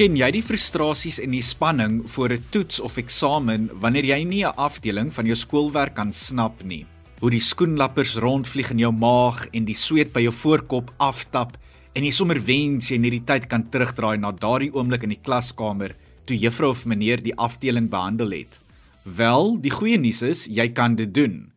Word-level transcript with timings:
Ken 0.00 0.14
jy 0.16 0.30
die 0.32 0.40
frustrasies 0.40 1.18
en 1.20 1.34
die 1.34 1.42
spanning 1.44 1.98
voor 2.08 2.32
'n 2.32 2.44
toets 2.48 2.80
of 2.80 2.96
eksamen 2.96 3.68
wanneer 3.82 4.04
jy 4.04 4.24
nie 4.24 4.44
'n 4.46 4.56
afdeling 4.56 5.12
van 5.12 5.26
jou 5.26 5.36
skoolwerk 5.36 5.94
kan 5.94 6.10
snap 6.12 6.64
nie? 6.64 6.86
Hoe 7.20 7.30
die 7.30 7.40
skoenlappers 7.40 8.16
rondvlieg 8.16 8.70
in 8.70 8.78
jou 8.78 8.92
maag 8.92 9.48
en 9.52 9.66
die 9.66 9.74
sweet 9.74 10.12
by 10.14 10.20
jou 10.20 10.32
voorkop 10.32 10.90
aftap 10.98 11.58
en 11.94 12.04
jy 12.04 12.10
sommer 12.10 12.40
wens 12.40 12.88
jy 12.88 12.96
net 12.96 13.10
die 13.10 13.24
tyd 13.26 13.46
kan 13.46 13.68
terugdraai 13.68 14.16
na 14.16 14.32
daardie 14.32 14.72
oomblik 14.72 15.02
in 15.02 15.10
die 15.10 15.20
klaskamer 15.22 15.94
toe 16.24 16.36
juffrou 16.36 16.70
of 16.70 16.86
meneer 16.86 17.22
die 17.22 17.36
afdeling 17.36 17.90
behandel 17.90 18.30
het. 18.30 18.58
Wel, 19.04 19.60
die 19.60 19.70
goeie 19.70 19.98
nuus 19.98 20.22
is 20.22 20.46
jy 20.46 20.72
kan 20.72 20.96
dit 20.96 21.14
doen. 21.14 21.52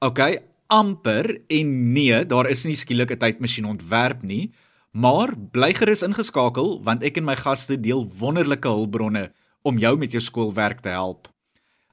OK, 0.00 0.40
amper 0.68 1.42
en 1.48 1.92
nee, 1.92 2.24
daar 2.24 2.48
is 2.48 2.64
nie 2.64 2.74
skielik 2.74 3.10
'n 3.10 3.18
tydmasjien 3.18 3.66
ontwerp 3.66 4.22
nie. 4.22 4.50
Maar 4.92 5.30
bly 5.52 5.70
gerus 5.72 6.02
ingeskakel 6.04 6.74
want 6.84 7.00
ek 7.00 7.16
en 7.16 7.24
my 7.24 7.32
gaste 7.40 7.78
deel 7.80 8.02
wonderlike 8.18 8.68
hulpbronne 8.68 9.30
om 9.64 9.78
jou 9.80 9.92
met 9.96 10.12
jou 10.12 10.20
skoolwerk 10.20 10.82
te 10.84 10.92
help. 10.92 11.30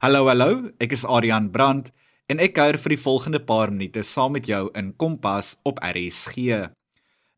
Hallo 0.04 0.26
hallo, 0.28 0.68
ek 0.84 0.92
is 0.92 1.06
Adrian 1.08 1.48
Brandt 1.54 1.94
en 2.28 2.44
ek 2.44 2.58
kuier 2.58 2.76
vir 2.76 2.98
die 2.98 3.00
volgende 3.00 3.40
paar 3.40 3.72
minute 3.72 4.04
saam 4.04 4.36
met 4.36 4.52
jou 4.52 4.66
in 4.76 4.92
Kompas 5.00 5.54
op 5.64 5.80
RSG. 5.80 6.60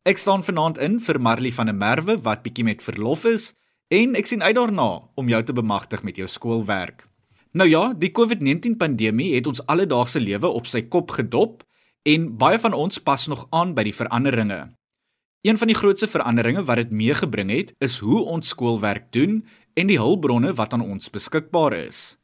Ek 0.02 0.18
staan 0.18 0.42
vanaand 0.42 0.82
in 0.82 0.98
vir 0.98 1.22
Marley 1.22 1.54
van 1.54 1.70
der 1.70 1.78
Merwe 1.78 2.18
wat 2.26 2.42
bietjie 2.42 2.66
met 2.66 2.82
verlof 2.82 3.22
is 3.30 3.52
en 3.94 4.18
ek 4.18 4.26
sien 4.26 4.42
uit 4.42 4.58
daarna 4.58 4.90
om 5.14 5.30
jou 5.30 5.42
te 5.46 5.54
bemagtig 5.54 6.02
met 6.02 6.18
jou 6.18 6.26
skoolwerk. 6.26 7.06
Nou 7.54 7.70
ja, 7.70 7.92
die 7.94 8.10
COVID-19 8.10 8.80
pandemie 8.82 9.36
het 9.38 9.46
ons 9.46 9.62
alledaagse 9.70 10.18
lewe 10.18 10.50
op 10.50 10.66
sy 10.66 10.88
kop 10.90 11.14
gedop 11.22 11.62
en 12.02 12.32
baie 12.34 12.58
van 12.58 12.74
ons 12.74 12.98
pas 12.98 13.30
nog 13.30 13.46
aan 13.54 13.78
by 13.78 13.86
die 13.86 13.94
veranderinge. 13.94 14.64
Een 15.42 15.58
van 15.58 15.66
die 15.66 15.74
grootste 15.74 16.06
veranderinge 16.06 16.62
wat 16.62 16.78
dit 16.78 16.90
meegebring 16.94 17.50
het, 17.50 17.72
is 17.82 17.96
hoe 17.98 18.20
ons 18.30 18.52
skoolwerk 18.54 19.08
doen 19.10 19.40
en 19.74 19.88
die 19.90 19.98
hulpbronne 19.98 20.52
wat 20.54 20.72
aan 20.76 20.84
ons 20.86 21.10
beskikbaar 21.10 21.74
is. 21.80 22.16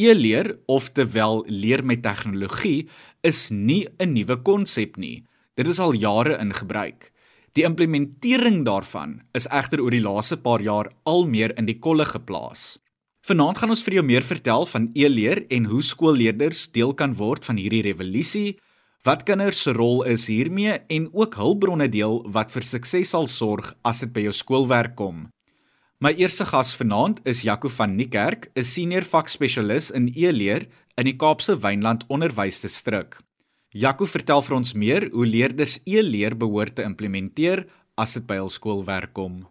E-leer, 0.00 0.54
oftewel 0.64 1.42
leer 1.48 1.84
met 1.84 2.00
tegnologie, 2.02 2.88
is 3.20 3.50
nie 3.50 3.84
'n 4.00 4.12
nuwe 4.12 4.36
konsep 4.42 4.96
nie. 4.96 5.24
Dit 5.54 5.66
is 5.66 5.78
al 5.78 5.92
jare 5.92 6.38
in 6.40 6.54
gebruik. 6.54 7.12
Die 7.52 7.64
implementering 7.64 8.64
daarvan 8.64 9.20
is 9.32 9.48
egter 9.48 9.80
oor 9.80 9.90
die 9.90 10.00
laaste 10.00 10.36
paar 10.36 10.60
jaar 10.60 10.90
al 11.04 11.26
meer 11.26 11.58
in 11.58 11.66
die 11.66 11.78
kolle 11.78 12.04
geplaas. 12.04 12.78
Vanaand 13.20 13.58
gaan 13.58 13.70
ons 13.70 13.82
vir 13.82 13.94
jou 13.94 14.04
meer 14.04 14.22
vertel 14.22 14.66
van 14.66 14.90
e-leer 14.94 15.44
en 15.48 15.64
hoe 15.64 15.82
skoolleerders 15.82 16.72
deel 16.72 16.94
kan 16.94 17.14
word 17.14 17.44
van 17.44 17.56
hierdie 17.56 17.82
revolusie 17.82 18.56
wat 19.06 19.22
kinders 19.22 19.60
se 19.62 19.70
rol 19.70 20.00
is 20.10 20.24
hiermee 20.26 20.72
en 20.90 21.04
ook 21.14 21.36
hulpbronne 21.38 21.86
deel 21.86 22.16
wat 22.34 22.50
vir 22.50 22.64
sukses 22.66 23.12
sal 23.12 23.28
sorg 23.30 23.68
as 23.86 24.02
dit 24.02 24.10
by 24.10 24.24
jou 24.24 24.32
skoolwerk 24.34 24.96
kom. 24.98 25.28
My 26.02 26.10
eerste 26.18 26.44
gas 26.48 26.72
vanaand 26.74 27.20
is 27.30 27.44
Jaco 27.46 27.70
van 27.70 27.94
Niekerk, 27.94 28.50
'n 28.56 28.64
senior 28.64 29.06
vakspesialis 29.06 29.92
in 29.92 30.10
e-leer 30.16 30.66
in 30.98 31.06
die 31.06 31.16
Kaapse 31.16 31.54
Wynland 31.54 32.04
Onderwysdistrik. 32.08 33.20
Jaco 33.70 34.06
vertel 34.06 34.42
vir 34.42 34.56
ons 34.56 34.74
meer 34.74 35.08
hoe 35.12 35.26
leerders 35.26 35.78
e-leer 35.86 36.36
behoort 36.36 36.74
te 36.74 36.82
implementeer 36.82 37.66
as 37.96 38.14
dit 38.14 38.26
by 38.26 38.34
hul 38.34 38.50
skoolwerk 38.50 39.14
kom. 39.14 39.46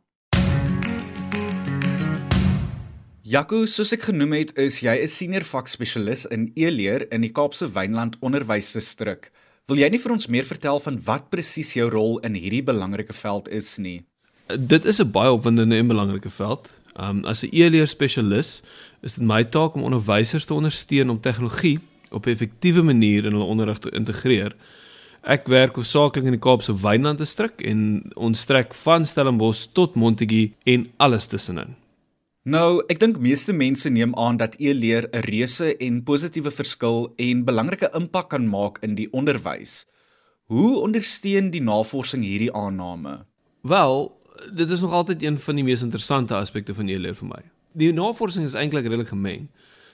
Jaco, 3.24 3.66
soos 3.66 3.94
ek 3.94 4.04
genoem 4.04 4.34
het, 4.34 4.58
is 4.60 4.82
jy 4.84 5.02
'n 5.02 5.08
senior 5.08 5.44
vakspesialis 5.44 6.26
in 6.26 6.52
e-leer 6.56 7.08
in 7.12 7.22
die 7.22 7.32
Kaapse 7.32 7.66
Wynland 7.74 8.18
Onderwysdistrik. 8.22 9.32
Wil 9.66 9.80
jy 9.82 9.88
nie 9.90 9.98
vir 9.98 10.14
ons 10.14 10.28
meer 10.30 10.46
vertel 10.46 10.78
van 10.78 10.98
wat 11.08 11.32
presies 11.34 11.72
jou 11.74 11.88
rol 11.90 12.20
in 12.28 12.36
hierdie 12.38 12.62
belangrike 12.62 13.16
veld 13.18 13.48
is 13.50 13.72
nie? 13.82 14.04
Dit 14.46 14.86
is 14.86 15.02
'n 15.02 15.10
baie 15.10 15.32
opwindende 15.34 15.78
en 15.78 15.88
belangrike 15.88 16.30
veld. 16.30 16.70
Um 16.94 17.26
as 17.26 17.42
'n 17.42 17.50
e-leer 17.52 17.88
spesialis 17.88 18.62
is 19.02 19.16
dit 19.16 19.26
my 19.26 19.44
taak 19.44 19.74
om 19.74 19.82
onderwysers 19.82 20.46
te 20.46 20.54
ondersteun 20.54 21.10
om 21.10 21.20
tegnologie 21.20 21.80
op 22.12 22.28
'n 22.28 22.30
effektiewe 22.30 22.84
manier 22.84 23.26
in 23.26 23.34
hul 23.34 23.48
onderrig 23.48 23.80
te 23.80 23.90
integreer. 23.90 24.54
Ek 25.24 25.48
werk 25.48 25.76
hoofsaaklik 25.76 26.26
in 26.26 26.38
die 26.38 26.40
Kaapse 26.40 26.82
Wynland 26.82 27.18
distrik 27.18 27.62
en 27.62 28.04
ons 28.16 28.40
strek 28.40 28.74
van 28.74 29.06
Stellenbosch 29.06 29.66
tot 29.74 29.96
Montetjie 29.96 30.54
en 30.64 30.92
alles 30.98 31.28
tussenin. 31.28 31.76
Nou, 32.46 32.84
ek 32.94 33.00
dink 33.02 33.16
meeste 33.18 33.56
mense 33.58 33.90
neem 33.90 34.12
aan 34.22 34.38
dat 34.38 34.54
e-leer 34.62 35.08
'n 35.10 35.24
reuse 35.26 35.78
en 35.82 36.04
positiewe 36.04 36.52
verskil 36.52 37.10
en 37.18 37.44
belangrike 37.44 37.90
impak 37.98 38.30
kan 38.30 38.46
maak 38.48 38.78
in 38.86 38.94
die 38.96 39.08
onderwys. 39.12 39.86
Hoe 40.46 40.78
ondersteun 40.78 41.50
die 41.50 41.62
navorsing 41.62 42.22
hierdie 42.24 42.54
aanname? 42.54 43.26
Wel, 43.62 44.22
dit 44.54 44.70
is 44.70 44.82
nog 44.82 44.92
altyd 44.92 45.24
een 45.24 45.40
van 45.40 45.56
die 45.56 45.64
mees 45.64 45.82
interessante 45.82 46.36
aspekte 46.36 46.74
van 46.74 46.88
e-leer 46.88 47.16
vir 47.16 47.28
my. 47.28 47.42
Die 47.74 47.94
navorsing 47.94 48.46
is 48.46 48.54
eintlik 48.54 48.86
redelik 48.86 49.08
gemeng. 49.08 49.50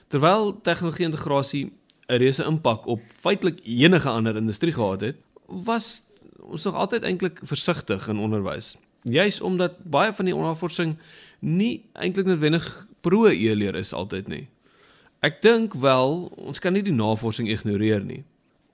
Terwyl 0.08 0.60
tegnologie 0.60 1.06
integrasie 1.06 1.72
'n 2.08 2.18
reuse 2.20 2.44
impak 2.44 2.86
op 2.86 3.00
feitelik 3.20 3.60
enige 3.64 4.08
ander 4.08 4.36
industrie 4.36 4.72
gehad 4.72 5.00
het, 5.00 5.16
was 5.46 6.04
ons 6.40 6.64
nog 6.64 6.74
altyd 6.74 7.02
eintlik 7.02 7.40
versigtig 7.42 8.08
in 8.08 8.18
onderwys. 8.18 8.76
Juis 9.02 9.40
omdat 9.40 9.82
baie 9.84 10.12
van 10.12 10.24
die 10.24 10.34
navorsing 10.34 10.98
nie 11.42 11.84
eintlik 11.98 12.28
noodwendig 12.30 12.66
pro 13.02 13.26
e-leer 13.26 13.76
is 13.78 13.92
altyd 13.92 14.30
nie. 14.30 14.44
Ek 15.22 15.42
dink 15.42 15.74
wel 15.78 16.30
ons 16.38 16.62
kan 16.62 16.74
nie 16.74 16.84
die 16.86 16.94
navorsing 16.94 17.50
ignoreer 17.50 18.02
nie. 18.06 18.22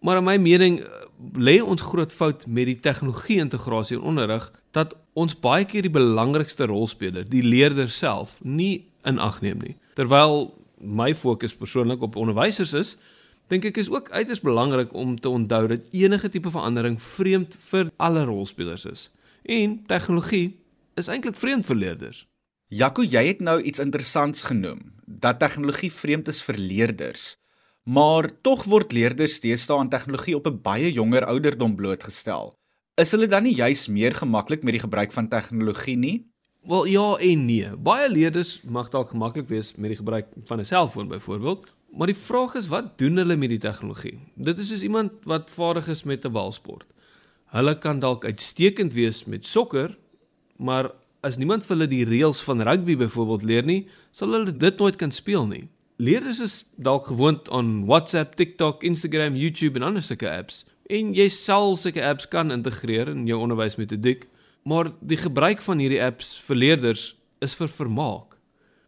Maar 0.04 0.20
in 0.20 0.24
my 0.28 0.36
mening 0.38 0.78
eh, 0.80 1.08
lê 1.34 1.58
ons 1.60 1.82
groot 1.82 2.12
fout 2.12 2.46
met 2.46 2.68
die 2.70 2.78
tegnologie 2.80 3.40
integrasie 3.42 3.98
in 3.98 4.06
onderrig 4.06 4.46
dat 4.76 4.94
ons 5.18 5.34
baie 5.34 5.66
keer 5.66 5.88
die 5.88 5.92
belangrikste 5.92 6.68
rolspeler, 6.70 7.26
die 7.26 7.42
leerder 7.42 7.90
self, 7.90 8.36
nie 8.44 8.86
in 9.08 9.18
ag 9.18 9.40
neem 9.42 9.58
nie. 9.64 9.74
Terwyl 9.98 10.52
my 10.78 11.10
fokus 11.18 11.56
persoonlik 11.56 12.04
op 12.06 12.16
onderwysers 12.20 12.76
is, 12.76 12.94
dink 13.50 13.64
ek 13.66 13.80
is 13.80 13.90
ook 13.90 14.12
uiters 14.12 14.44
belangrik 14.44 14.92
om 14.94 15.16
te 15.18 15.32
onthou 15.32 15.66
dat 15.72 15.88
enige 15.96 16.28
tipe 16.30 16.52
verandering 16.52 17.00
vreemd 17.02 17.56
vir 17.70 17.90
alle 17.96 18.24
rolspelers 18.28 18.86
is. 18.86 19.08
En 19.48 19.80
tegnologie 19.88 20.52
is 21.00 21.08
eintlik 21.08 21.36
vreemd 21.36 21.66
vir 21.66 21.82
leerders. 21.82 22.27
Jaco, 22.68 23.00
jy 23.00 23.22
het 23.30 23.38
nou 23.40 23.54
iets 23.64 23.80
interessants 23.80 24.42
genoem, 24.44 24.82
dat 25.08 25.38
tegnologie 25.40 25.88
vreemd 25.88 26.26
is 26.28 26.42
vir 26.44 26.58
leerders. 26.60 27.38
Maar 27.88 28.28
tog 28.44 28.66
word 28.68 28.92
leerders 28.92 29.38
deesdae 29.40 29.78
aan 29.80 29.88
tegnologie 29.88 30.34
op 30.36 30.46
'n 30.46 30.60
baie 30.60 30.92
jonger 30.92 31.24
ouderdom 31.24 31.76
blootgestel. 31.76 32.52
Is 33.00 33.12
hulle 33.12 33.26
dan 33.26 33.42
nie 33.42 33.54
juis 33.54 33.88
meer 33.88 34.14
gemaklik 34.14 34.62
met 34.62 34.72
die 34.72 34.84
gebruik 34.84 35.12
van 35.12 35.28
tegnologie 35.28 35.96
nie? 35.96 36.26
Wel 36.62 36.84
ja 36.84 37.16
en 37.16 37.46
nee. 37.46 37.76
Baie 37.76 38.10
leerders 38.10 38.60
mag 38.64 38.90
dalk 38.90 39.08
gemaklik 39.08 39.48
wees 39.48 39.74
met 39.76 39.88
die 39.88 39.96
gebruik 39.96 40.26
van 40.44 40.60
'n 40.60 40.64
selfoon 40.64 41.08
byvoorbeeld, 41.08 41.72
maar 41.96 42.06
die 42.06 42.16
vraag 42.16 42.54
is 42.54 42.66
wat 42.66 42.98
doen 42.98 43.16
hulle 43.16 43.36
met 43.36 43.48
die 43.48 43.58
tegnologie? 43.58 44.18
Dit 44.34 44.58
is 44.58 44.68
soos 44.68 44.82
iemand 44.82 45.12
wat 45.24 45.50
vaardig 45.50 45.88
is 45.88 46.02
met 46.02 46.24
'n 46.24 46.32
balsport. 46.32 46.86
Hulle 47.46 47.78
kan 47.78 47.98
dalk 47.98 48.24
uitstekend 48.24 48.92
wees 48.92 49.24
met 49.24 49.46
sokker, 49.46 49.96
maar 50.56 50.92
as 51.26 51.38
niemand 51.38 51.64
vir 51.66 51.74
hulle 51.76 51.88
die 51.90 52.04
reëls 52.06 52.40
van 52.46 52.62
rugby 52.66 52.94
byvoorbeeld 52.98 53.44
leer 53.50 53.66
nie, 53.66 53.80
sal 54.12 54.32
hulle 54.36 54.54
dit 54.54 54.78
nooit 54.78 54.96
kan 55.00 55.12
speel 55.14 55.46
nie. 55.50 55.64
Leerders 55.98 56.40
is 56.44 56.56
dalk 56.76 57.08
gewoond 57.10 57.48
aan 57.50 57.86
WhatsApp, 57.88 58.36
TikTok, 58.38 58.84
Instagram, 58.86 59.34
YouTube 59.34 59.80
en 59.80 59.88
ander 59.88 60.04
sulke 60.04 60.28
apps. 60.30 60.62
En 60.86 61.10
jy 61.16 61.26
sal 61.34 61.76
sulke 61.76 62.04
apps 62.06 62.28
kan 62.30 62.54
integreer 62.54 63.10
in 63.10 63.26
jou 63.26 63.40
onderwysmetodiek, 63.42 64.28
maar 64.62 64.92
die 65.00 65.18
gebruik 65.18 65.62
van 65.64 65.82
hierdie 65.82 66.02
apps 66.02 66.36
vir 66.46 66.62
leerders 66.62 67.10
is 67.42 67.56
vir 67.58 67.70
vermaak. 67.72 68.36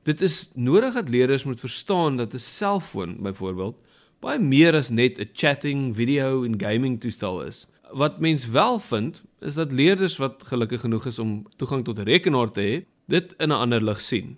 Dit 0.07 0.23
is 0.25 0.53
nodig 0.55 0.95
dat 0.95 1.11
leerders 1.11 1.45
moet 1.45 1.61
verstaan 1.61 2.17
dat 2.17 2.35
'n 2.35 2.39
selfoon 2.39 3.19
byvoorbeeld 3.23 3.77
baie 4.21 4.39
meer 4.39 4.75
as 4.77 4.91
net 4.91 5.19
'n 5.19 5.31
chatting, 5.35 5.95
video 5.95 6.45
en 6.45 6.61
gaming 6.61 7.01
toestel 7.01 7.43
is 7.43 7.67
wat 7.93 8.21
mens 8.21 8.47
wel 8.47 8.79
vind 8.79 9.23
is 9.41 9.55
dat 9.55 9.73
leerders 9.73 10.17
wat 10.17 10.43
gelukkig 10.47 10.81
genoeg 10.81 11.07
is 11.07 11.19
om 11.19 11.47
toegang 11.57 11.85
tot 11.85 11.99
'n 11.99 12.03
rekenaar 12.03 12.53
te 12.53 12.61
hê, 12.61 12.85
dit 13.07 13.35
in 13.39 13.49
'n 13.49 13.61
ander 13.63 13.83
lig 13.85 14.01
sien. 14.01 14.37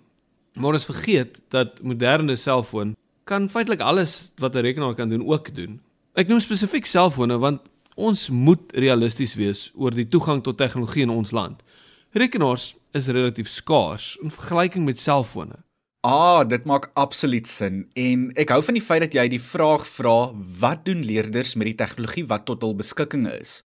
Maar 0.53 0.71
ons 0.71 0.85
vergeet 0.85 1.39
dat 1.47 1.81
moderne 1.81 2.35
selfoon 2.35 2.95
kan 3.23 3.49
feitelik 3.49 3.79
alles 3.79 4.31
wat 4.35 4.55
'n 4.55 4.59
rekenaar 4.59 4.95
kan 4.95 5.09
doen 5.09 5.27
ook 5.27 5.55
doen. 5.55 5.81
Ek 6.13 6.27
noem 6.27 6.39
spesifiek 6.39 6.85
selfone 6.85 7.37
want 7.37 7.61
ons 7.95 8.29
moet 8.29 8.75
realisties 8.75 9.33
wees 9.33 9.71
oor 9.75 9.91
die 9.91 10.07
toegang 10.07 10.43
tot 10.43 10.57
tegnologie 10.57 11.01
in 11.01 11.09
ons 11.09 11.31
land. 11.31 11.63
Rekenaars 12.11 12.75
is 12.91 13.07
relatief 13.07 13.49
skaars 13.49 14.17
in 14.21 14.31
vergelyking 14.31 14.85
met 14.85 14.99
selfone. 14.99 15.55
Ah, 16.03 16.43
dit 16.43 16.65
maak 16.67 16.89
absoluut 16.99 17.47
sin 17.47 17.85
en 17.95 18.23
ek 18.35 18.49
hou 18.51 18.57
van 18.67 18.75
die 18.75 18.83
feit 18.83 19.05
dat 19.05 19.13
jy 19.15 19.23
die 19.31 19.39
vraag 19.39 19.85
vra, 19.87 20.33
wat 20.59 20.81
doen 20.83 20.99
leerders 20.99 21.53
met 21.55 21.69
die 21.69 21.77
tegnologie 21.79 22.25
wat 22.27 22.43
tot 22.49 22.65
hul 22.65 22.75
beskikking 22.75 23.23
is? 23.31 23.61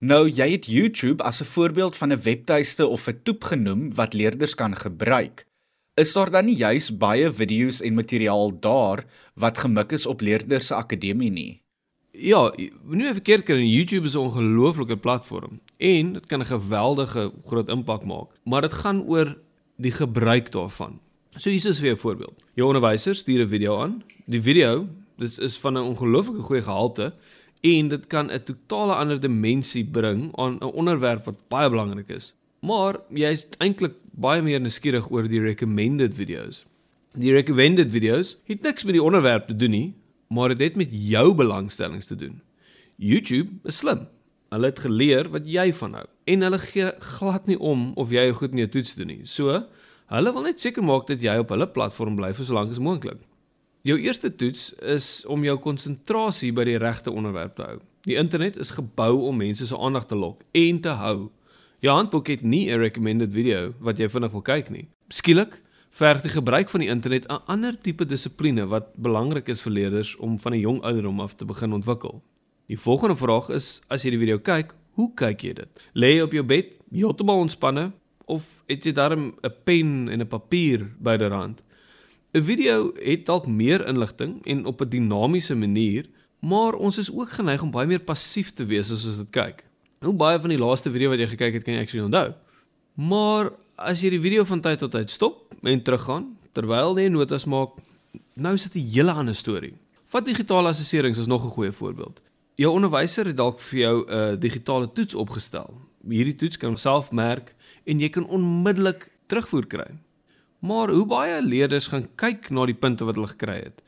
Nou, 0.00 0.22
jy 0.24 0.46
het 0.54 0.70
YouTube 0.72 1.20
as 1.20 1.42
'n 1.42 1.50
voorbeeld 1.50 1.96
van 2.00 2.12
'n 2.16 2.22
webtuiste 2.24 2.86
of 2.86 3.08
'n 3.08 3.20
toep 3.22 3.44
genoem 3.44 3.92
wat 3.94 4.14
leerders 4.14 4.54
kan 4.54 4.72
gebruik. 4.76 5.44
Is 6.00 6.12
daar 6.12 6.30
dan 6.30 6.44
nie 6.44 6.56
juis 6.56 6.96
baie 6.96 7.30
video's 7.32 7.82
en 7.82 7.94
materiaal 7.94 8.60
daar 8.60 9.04
wat 9.34 9.58
gemik 9.58 9.92
is 9.92 10.06
op 10.06 10.20
leerders 10.20 10.66
se 10.66 10.74
akademie 10.74 11.30
nie? 11.30 11.62
Ja, 12.10 12.52
nou 12.84 13.12
verkeerd 13.12 13.44
kry, 13.44 13.60
YouTube 13.60 14.06
is 14.06 14.14
'n 14.14 14.18
ongelooflike 14.32 14.96
platform 14.96 15.60
en 15.76 16.12
dit 16.12 16.26
kan 16.26 16.40
'n 16.40 16.46
geweldige 16.46 17.32
groot 17.44 17.68
impak 17.68 18.04
maak, 18.04 18.28
maar 18.44 18.62
dit 18.62 18.72
gaan 18.72 19.04
oor 19.04 19.38
die 19.76 19.92
gebruik 19.92 20.52
daarvan. 20.52 21.00
So 21.36 21.48
hier 21.48 21.66
is 21.66 21.80
weer 21.80 21.92
'n 21.92 21.96
voorbeeld. 21.96 22.44
Jou 22.54 22.66
onderwyser 22.66 23.14
stuur 23.14 23.40
'n 23.44 23.48
video 23.48 23.80
aan. 23.80 24.02
Die 24.26 24.42
video, 24.42 24.88
dit 25.16 25.38
is 25.38 25.56
van 25.56 25.72
'n 25.72 25.82
ongelooflike 25.82 26.40
goeie 26.40 26.62
gehalte 26.62 27.14
en 27.60 27.88
dit 27.88 28.06
kan 28.06 28.30
'n 28.30 28.42
totale 28.42 28.94
ander 28.94 29.20
dimensie 29.20 29.84
bring 29.84 30.36
aan 30.36 30.58
'n 30.60 30.64
onderwerp 30.64 31.24
wat 31.24 31.48
baie 31.48 31.70
belangrik 31.70 32.08
is. 32.08 32.34
Maar 32.60 33.00
jy's 33.08 33.46
eintlik 33.58 33.94
baie 34.10 34.42
meer 34.42 34.60
nuuskierig 34.60 35.10
oor 35.10 35.28
die 35.28 35.40
recommended 35.40 36.14
videos. 36.14 36.64
Die 37.14 37.32
recommended 37.32 37.90
videos 37.90 38.36
het 38.44 38.62
niks 38.62 38.84
met 38.84 38.92
die 38.92 39.02
onderwerp 39.02 39.46
te 39.46 39.56
doen 39.56 39.70
nie, 39.70 39.94
maar 40.28 40.48
dit 40.48 40.58
het, 40.58 40.68
het 40.68 40.76
met 40.76 40.88
jou 40.90 41.34
belangstellings 41.34 42.06
te 42.06 42.16
doen. 42.16 42.40
YouTube 42.96 43.50
is 43.64 43.76
slim. 43.76 44.06
Hulle 44.48 44.66
het 44.66 44.78
geleer 44.78 45.28
wat 45.30 45.42
jy 45.46 45.72
van 45.72 45.94
hou 45.94 46.06
en 46.24 46.40
hulle 46.40 46.58
gee 46.58 46.92
glad 46.98 47.46
nie 47.46 47.58
om 47.58 47.92
of 47.94 48.10
jy 48.10 48.30
goed 48.32 48.50
in 48.50 48.58
jou 48.58 48.68
toets 48.68 48.94
doen 48.94 49.06
nie. 49.06 49.20
So, 49.24 49.64
hulle 50.06 50.32
wil 50.32 50.42
net 50.42 50.60
seker 50.60 50.82
maak 50.82 51.06
dat 51.06 51.20
jy 51.20 51.36
op 51.38 51.48
hulle 51.48 51.66
platform 51.66 52.16
bly 52.16 52.32
vir 52.32 52.44
so 52.44 52.54
lank 52.54 52.70
as 52.70 52.78
moontlik. 52.78 53.20
Jou 53.82 53.98
eerste 53.98 54.30
toets 54.30 54.74
is 54.78 55.24
om 55.26 55.42
jou 55.44 55.56
konsentrasie 55.58 56.52
by 56.52 56.64
die 56.64 56.78
regte 56.78 57.10
onderwerp 57.10 57.56
te 57.56 57.62
hou. 57.62 57.78
Die 58.06 58.16
internet 58.16 58.56
is 58.56 58.70
gebou 58.70 59.24
om 59.28 59.36
mense 59.36 59.66
se 59.66 59.78
aandag 59.78 60.06
te 60.06 60.14
lok 60.18 60.42
en 60.52 60.80
te 60.80 60.94
hou. 60.98 61.30
Jou 61.82 61.94
handboek 61.96 62.28
het 62.28 62.42
nie 62.42 62.70
'n 62.70 62.78
recommended 62.78 63.32
video 63.32 63.74
wat 63.80 63.98
jy 63.98 64.08
vinnig 64.08 64.30
wil 64.32 64.42
kyk 64.42 64.70
nie. 64.70 64.86
Skielik 65.08 65.60
verg 65.90 66.22
die 66.22 66.30
gebruik 66.30 66.70
van 66.70 66.80
die 66.80 66.88
internet 66.88 67.26
'n 67.26 67.42
ander 67.46 67.78
tipe 67.78 68.04
dissipline 68.04 68.66
wat 68.66 68.94
belangrik 68.96 69.48
is 69.48 69.60
vir 69.62 69.72
leerders 69.72 70.16
om 70.16 70.38
van 70.38 70.52
'n 70.52 70.60
jong 70.60 70.82
ouderdom 70.82 71.20
af 71.20 71.34
te 71.34 71.44
begin 71.44 71.72
ontwikkel. 71.72 72.22
Die 72.66 72.78
volgende 72.78 73.16
vraag 73.16 73.48
is 73.48 73.82
as 73.88 74.02
jy 74.02 74.10
die 74.10 74.18
video 74.18 74.38
kyk, 74.38 74.74
hoe 74.92 75.14
kyk 75.14 75.42
jy 75.42 75.52
dit? 75.52 75.68
Lê 75.94 76.16
jy 76.16 76.22
op 76.22 76.32
jou 76.32 76.44
bed 76.44 76.76
heeltemal 76.90 77.38
ontspanne 77.38 77.92
of 78.24 78.62
het 78.66 78.84
jy 78.84 78.92
darm 78.92 79.34
'n 79.42 79.54
pen 79.64 80.08
en 80.08 80.20
'n 80.20 80.28
papier 80.28 80.90
byderhand? 80.98 81.62
'n 82.32 82.42
Video 82.42 82.92
het 82.96 83.26
dalk 83.26 83.46
meer 83.46 83.86
inligting 83.86 84.46
en 84.46 84.64
op 84.64 84.80
'n 84.80 84.88
dinamiese 84.88 85.54
manier, 85.54 86.06
maar 86.40 86.74
ons 86.74 86.98
is 86.98 87.12
ook 87.12 87.30
geneig 87.30 87.62
om 87.62 87.70
baie 87.70 87.86
meer 87.86 88.00
passief 88.00 88.52
te 88.52 88.64
wees 88.64 88.90
as 88.90 89.06
ons 89.06 89.16
dit 89.16 89.30
kyk. 89.30 89.64
Hoe 90.00 90.14
baie 90.14 90.40
van 90.40 90.48
die 90.48 90.58
laaste 90.58 90.90
video 90.90 91.10
wat 91.10 91.18
jy 91.18 91.26
gekyk 91.26 91.52
het, 91.52 91.62
kan 91.62 91.74
jy 91.74 91.80
actually 91.80 92.04
onthou? 92.04 92.34
Maar 92.94 93.52
as 93.76 94.00
jy 94.00 94.10
die 94.10 94.20
video 94.20 94.44
van 94.44 94.60
tyd 94.60 94.78
tot 94.78 94.90
tyd 94.90 95.10
stop 95.10 95.54
en 95.62 95.82
teruggaan 95.82 96.36
terwyl 96.52 96.98
jy 96.98 97.08
notas 97.08 97.44
maak, 97.44 97.78
nou 98.34 98.54
is 98.54 98.62
dit 98.68 98.74
'n 98.82 98.88
hele 98.94 99.12
ander 99.12 99.34
storie. 99.34 99.74
Vat 100.06 100.24
digitale 100.24 100.68
assesserings 100.68 101.18
as 101.18 101.26
nog 101.26 101.44
'n 101.44 101.50
goeie 101.50 101.72
voorbeeld. 101.72 102.20
Jou 102.56 102.72
onderwyser 102.72 103.26
het 103.26 103.36
dalk 103.36 103.60
vir 103.60 103.78
jou 103.78 104.06
'n 104.06 104.38
digitale 104.38 104.92
toets 104.92 105.14
opgestel. 105.14 105.80
Hierdie 106.08 106.34
toets 106.34 106.56
kan 106.56 106.76
self 106.76 107.12
merk 107.12 107.54
en 107.84 108.00
jy 108.00 108.08
kan 108.08 108.26
onmiddellik 108.26 109.08
terugvoer 109.26 109.66
kry. 109.66 109.88
Maar 110.62 110.92
hoe 110.94 111.06
baie 111.06 111.42
leerders 111.42 111.88
gaan 111.90 112.06
kyk 112.14 112.50
na 112.50 112.66
die 112.66 112.78
punte 112.78 113.04
wat 113.04 113.18
hulle 113.18 113.30
gekry 113.32 113.58
het? 113.64 113.82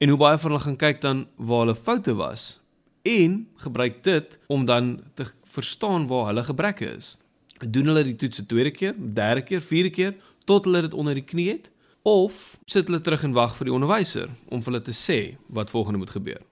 En 0.00 0.08
hoe 0.08 0.18
baie 0.18 0.38
van 0.38 0.50
hulle 0.50 0.64
gaan 0.64 0.78
kyk 0.80 1.02
dan 1.02 1.26
waar 1.36 1.66
hulle 1.66 1.76
foute 1.76 2.14
was 2.16 2.60
en 3.04 3.42
gebruik 3.60 4.00
dit 4.04 4.38
om 4.48 4.64
dan 4.64 5.02
te 5.14 5.26
verstaan 5.44 6.06
waar 6.08 6.30
hulle 6.30 6.44
gebreke 6.44 6.88
is? 6.96 7.16
Doen 7.60 7.92
hulle 7.92 8.04
die 8.04 8.16
toets 8.16 8.40
'n 8.40 8.46
tweede 8.46 8.70
keer, 8.70 8.94
derde 8.96 9.42
keer, 9.42 9.60
vierde 9.60 9.90
keer 9.90 10.14
tot 10.44 10.64
hulle 10.64 10.80
dit 10.82 10.94
onder 10.94 11.14
die 11.14 11.24
knie 11.24 11.48
het 11.50 11.70
of 12.02 12.58
sit 12.66 12.86
hulle 12.86 13.00
terug 13.00 13.22
en 13.24 13.32
wag 13.32 13.56
vir 13.56 13.64
die 13.64 13.74
onderwyser 13.74 14.28
om 14.48 14.62
vir 14.62 14.72
hulle 14.72 14.84
te 14.84 14.96
sê 14.96 15.36
wat 15.48 15.70
volgende 15.70 15.98
moet 15.98 16.10
gebeur? 16.10 16.42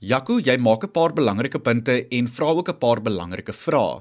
Jaco, 0.00 0.38
jy 0.38 0.56
maak 0.56 0.84
'n 0.84 0.92
paar 0.92 1.12
belangrike 1.12 1.58
punte 1.58 2.06
en 2.08 2.28
vra 2.28 2.46
ook 2.46 2.68
'n 2.68 2.78
paar 2.78 3.00
belangrike 3.00 3.52
vrae. 3.52 4.00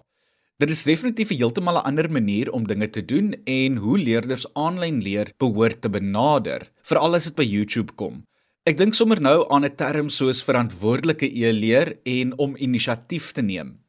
Dit 0.62 0.70
is 0.70 0.84
definitief 0.86 1.32
'n 1.32 1.40
heeltemal 1.42 1.78
'n 1.78 1.86
ander 1.90 2.12
manier 2.12 2.52
om 2.52 2.68
dinge 2.68 2.90
te 2.90 3.06
doen 3.06 3.34
en 3.44 3.76
hoe 3.76 3.98
leerders 3.98 4.46
aanlyn 4.54 5.02
leer 5.02 5.32
behoort 5.38 5.82
te 5.82 5.90
benader, 5.90 6.72
veral 6.82 7.16
as 7.16 7.24
dit 7.24 7.36
by 7.36 7.44
YouTube 7.44 7.94
kom. 7.96 8.24
Ek 8.64 8.78
dink 8.78 8.94
sommer 8.94 9.22
nou 9.22 9.50
aan 9.50 9.66
'n 9.66 9.76
term 9.76 10.10
soos 10.10 10.44
verantwoordelike 10.44 11.26
e-leer 11.26 11.96
en 12.04 12.38
om 12.38 12.56
inisiatief 12.56 13.32
te 13.32 13.42
neem. 13.42 13.80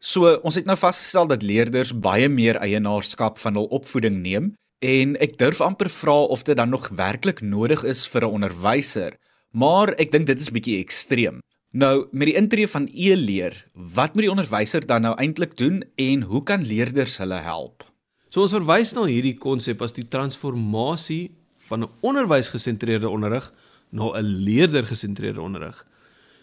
So, 0.00 0.40
ons 0.42 0.54
het 0.54 0.64
nou 0.64 0.76
vasgestel 0.76 1.26
dat 1.26 1.42
leerders 1.42 1.92
baie 1.92 2.28
meer 2.28 2.56
eienaarskap 2.56 3.38
van 3.38 3.54
hul 3.54 3.66
opvoeding 3.66 4.22
neem 4.22 4.54
en 4.80 5.16
ek 5.16 5.38
durf 5.38 5.60
amper 5.60 5.90
vra 5.90 6.24
of 6.24 6.42
dit 6.42 6.56
dan 6.56 6.70
nog 6.70 6.88
werklik 6.88 7.40
nodig 7.40 7.84
is 7.84 8.06
vir 8.06 8.24
'n 8.24 8.32
onderwyser, 8.32 9.12
maar 9.52 9.88
ek 9.98 10.10
dink 10.10 10.26
dit 10.26 10.40
is 10.40 10.50
bietjie 10.50 10.80
ekstreem. 10.80 11.40
Nou, 11.74 12.06
met 12.14 12.28
die 12.30 12.36
intree 12.38 12.68
van 12.70 12.84
e-leer, 12.94 13.56
wat 13.74 14.12
moet 14.14 14.28
die 14.28 14.30
onderwyser 14.30 14.84
dan 14.86 15.02
nou 15.02 15.14
eintlik 15.18 15.56
doen 15.58 15.80
en 15.98 16.20
hoe 16.22 16.42
kan 16.46 16.62
leerders 16.62 17.16
hulle 17.18 17.40
help? 17.42 17.82
So 18.30 18.44
ons 18.44 18.54
verwys 18.54 18.92
na 18.94 19.08
hierdie 19.08 19.34
konsep 19.42 19.82
as 19.82 19.96
die 19.96 20.06
transformasie 20.06 21.32
van 21.66 21.82
'n 21.82 21.90
onderwysgesentreerde 22.00 23.10
onderrig 23.10 23.50
na 23.90 24.12
'n 24.14 24.22
leerdergesentreerde 24.22 25.40
onderrig. 25.40 25.86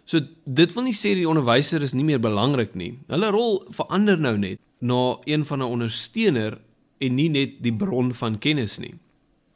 So 0.05 0.19
dit 0.45 0.73
wil 0.73 0.83
nie 0.83 0.99
sê 0.99 1.15
die 1.15 1.29
onderwyser 1.29 1.81
is 1.81 1.93
nie 1.93 2.03
meer 2.03 2.19
belangrik 2.19 2.75
nie. 2.75 2.99
Hulle 3.07 3.31
rol 3.31 3.63
verander 3.69 4.19
nou 4.19 4.37
net 4.37 4.59
na 4.81 5.15
een 5.23 5.45
van 5.45 5.59
'n 5.59 5.71
ondersteuner 5.71 6.59
en 6.99 7.15
nie 7.15 7.29
net 7.29 7.63
die 7.63 7.73
bron 7.73 8.13
van 8.13 8.37
kennis 8.37 8.79
nie. 8.79 8.95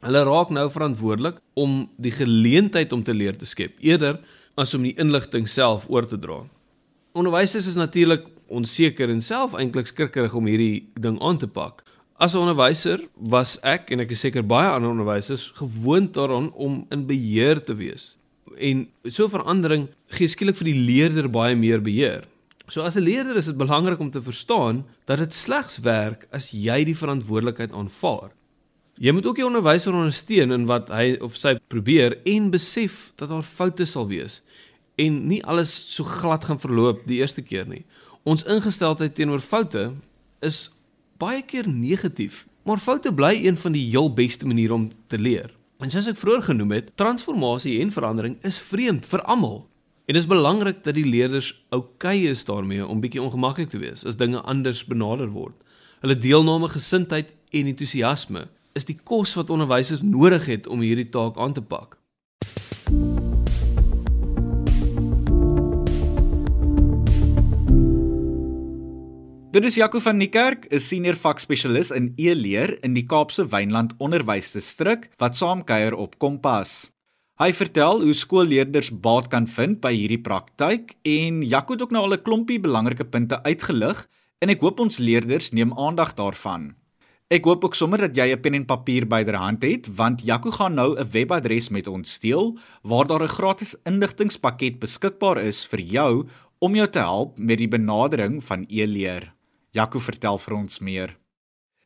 Hulle 0.00 0.24
raak 0.24 0.50
nou 0.50 0.70
verantwoordelik 0.70 1.38
om 1.54 1.90
die 1.98 2.12
geleentheid 2.12 2.92
om 2.92 3.02
te 3.02 3.14
leer 3.14 3.36
te 3.36 3.46
skep 3.46 3.72
eerder 3.80 4.20
as 4.56 4.74
om 4.74 4.82
die 4.86 4.96
inligting 5.00 5.48
self 5.48 5.84
oor 5.92 6.06
te 6.08 6.18
dra. 6.18 6.40
Onderwysers 7.16 7.68
is 7.68 7.76
natuurlik 7.76 8.24
onseker 8.52 9.10
en 9.12 9.22
self 9.24 9.56
eintlik 9.58 9.88
skrikkerig 9.90 10.34
om 10.36 10.48
hierdie 10.48 10.86
ding 11.00 11.18
aan 11.24 11.38
te 11.38 11.48
pak. 11.48 11.82
As 12.16 12.34
'n 12.34 12.48
onderwyser 12.48 13.00
was 13.16 13.58
ek 13.62 13.90
en 13.90 14.00
ek 14.00 14.10
is 14.10 14.20
seker 14.20 14.42
baie 14.42 14.68
ander 14.68 14.90
onderwysers 14.90 15.52
gewoond 15.54 16.14
daaraan 16.14 16.52
om 16.52 16.86
in 16.90 17.06
beheer 17.06 17.62
te 17.64 17.74
wees. 17.74 18.16
En 18.56 18.88
so 19.04 19.24
'n 19.24 19.30
verandering 19.30 19.88
gee 20.08 20.28
skielik 20.28 20.56
vir 20.56 20.72
die 20.72 20.80
leerder 20.86 21.28
baie 21.28 21.56
meer 21.56 21.80
beheer. 21.80 22.24
So 22.68 22.82
as 22.82 22.96
'n 22.96 23.02
leerder 23.02 23.36
is 23.36 23.46
dit 23.46 23.56
belangrik 23.56 23.98
om 23.98 24.10
te 24.10 24.22
verstaan 24.22 24.84
dat 25.04 25.18
dit 25.18 25.34
slegs 25.34 25.78
werk 25.78 26.26
as 26.32 26.50
jy 26.50 26.84
die 26.84 26.96
verantwoordelikheid 26.96 27.72
aanvaar. 27.72 28.30
Jy 28.96 29.12
moet 29.12 29.26
ook 29.28 29.36
die 29.36 29.44
onderwyser 29.44 29.92
ondersteun 29.92 30.54
in 30.54 30.62
wat 30.70 30.88
hy 30.88 31.18
of 31.20 31.34
sy 31.36 31.58
probeer 31.68 32.14
en 32.24 32.48
besef 32.48 33.10
dat 33.20 33.28
daar 33.28 33.44
foute 33.44 33.84
sal 33.84 34.06
wees 34.08 34.40
en 34.96 35.18
nie 35.28 35.42
alles 35.44 35.74
so 35.92 36.04
glad 36.08 36.46
gaan 36.48 36.60
verloop 36.62 37.02
die 37.04 37.18
eerste 37.20 37.44
keer 37.44 37.68
nie. 37.68 37.82
Ons 38.24 38.46
ingesteldheid 38.48 39.12
teenoor 39.18 39.44
foute 39.44 39.90
is 40.40 40.70
baie 41.20 41.42
keer 41.44 41.68
negatief, 41.68 42.46
maar 42.64 42.80
foute 42.80 43.12
bly 43.12 43.34
een 43.44 43.60
van 43.60 43.76
die 43.76 43.84
heel 43.84 44.08
beste 44.08 44.48
maniere 44.48 44.74
om 44.74 44.88
te 45.12 45.20
leer. 45.20 45.52
En 45.76 45.92
soos 45.92 46.08
ek 46.08 46.16
vroeër 46.16 46.48
genoem 46.48 46.72
het, 46.78 46.90
transformasie 46.96 47.76
en 47.84 47.92
verandering 47.92 48.40
is 48.48 48.56
vreemd 48.64 49.04
vir 49.04 49.20
almal. 49.28 49.66
En 50.08 50.16
dit 50.16 50.22
is 50.22 50.30
belangrik 50.30 50.80
dat 50.86 50.96
die 50.96 51.04
leerders 51.04 51.52
oukei 51.68 52.22
okay 52.24 52.32
is 52.32 52.48
daarmee 52.48 52.86
om 52.86 53.04
bietjie 53.04 53.20
ongemaklik 53.20 53.68
te 53.68 53.84
wees 53.84 54.08
as 54.08 54.16
dinge 54.16 54.40
anders 54.48 54.86
benader 54.88 55.28
word. 55.36 55.56
Hulle 56.00 56.16
deelname, 56.16 56.72
gesindheid 56.72 57.34
en 57.52 57.68
entoesiasme 57.68 58.48
is 58.76 58.84
die 58.84 58.98
kos 59.00 59.32
wat 59.38 59.50
onderwysers 59.50 60.02
nodig 60.04 60.50
het 60.52 60.66
om 60.68 60.84
hierdie 60.84 61.08
taak 61.08 61.38
aan 61.40 61.56
te 61.56 61.64
pak. 61.64 61.96
Dit 69.56 69.64
is 69.64 69.78
Jaco 69.80 70.02
van 70.04 70.18
die 70.20 70.28
Kerk, 70.28 70.66
'n 70.68 70.78
senior 70.78 71.16
vakspesialis 71.16 71.90
in 71.90 72.12
e-leer 72.16 72.76
in 72.84 72.92
die 72.92 73.06
Kaapse 73.06 73.46
Wynland 73.48 73.94
Onderwysdistrik 73.96 75.08
wat 75.16 75.36
saamkuier 75.36 75.94
op 75.94 76.18
Kompas. 76.18 76.90
Hy 77.40 77.52
vertel 77.52 78.02
hoe 78.02 78.12
skoolleerders 78.12 78.90
baat 79.00 79.28
kan 79.28 79.46
vind 79.46 79.80
by 79.80 79.92
hierdie 79.92 80.20
praktyk 80.20 80.92
en 81.02 81.42
Jaco 81.42 81.72
het 81.72 81.82
ook 81.82 81.90
nou 81.90 82.04
al 82.04 82.14
'n 82.14 82.22
klompie 82.22 82.60
belangrike 82.60 83.04
punte 83.04 83.42
uitgelig 83.42 84.06
en 84.40 84.48
ek 84.48 84.60
hoop 84.60 84.80
ons 84.80 84.98
leerders 84.98 85.50
neem 85.52 85.72
aandag 85.72 86.14
daarvan. 86.14 86.76
Ek 87.26 87.42
hoop 87.42 87.64
ook 87.66 87.74
sommer 87.74 87.98
dat 87.98 88.14
jy 88.14 88.30
'n 88.30 88.40
pen 88.40 88.54
en 88.54 88.64
papier 88.64 89.02
byderhand 89.02 89.64
het 89.66 89.88
want 89.90 90.22
Jaco 90.22 90.50
gaan 90.50 90.74
nou 90.74 90.94
'n 90.94 91.10
webadres 91.10 91.70
met 91.70 91.88
ons 91.88 92.18
deel 92.18 92.56
waar 92.82 93.06
daar 93.06 93.22
'n 93.22 93.34
gratis 93.38 93.74
inligtingspakket 93.82 94.78
beskikbaar 94.78 95.38
is 95.38 95.66
vir 95.66 95.80
jou 95.80 96.28
om 96.60 96.74
jou 96.74 96.86
te 96.86 96.98
help 96.98 97.38
met 97.38 97.58
die 97.58 97.68
benadering 97.68 98.44
van 98.44 98.64
e-leer. 98.68 99.34
Jaco 99.72 99.98
vertel 99.98 100.38
vir 100.38 100.54
ons 100.54 100.78
meer. 100.78 101.18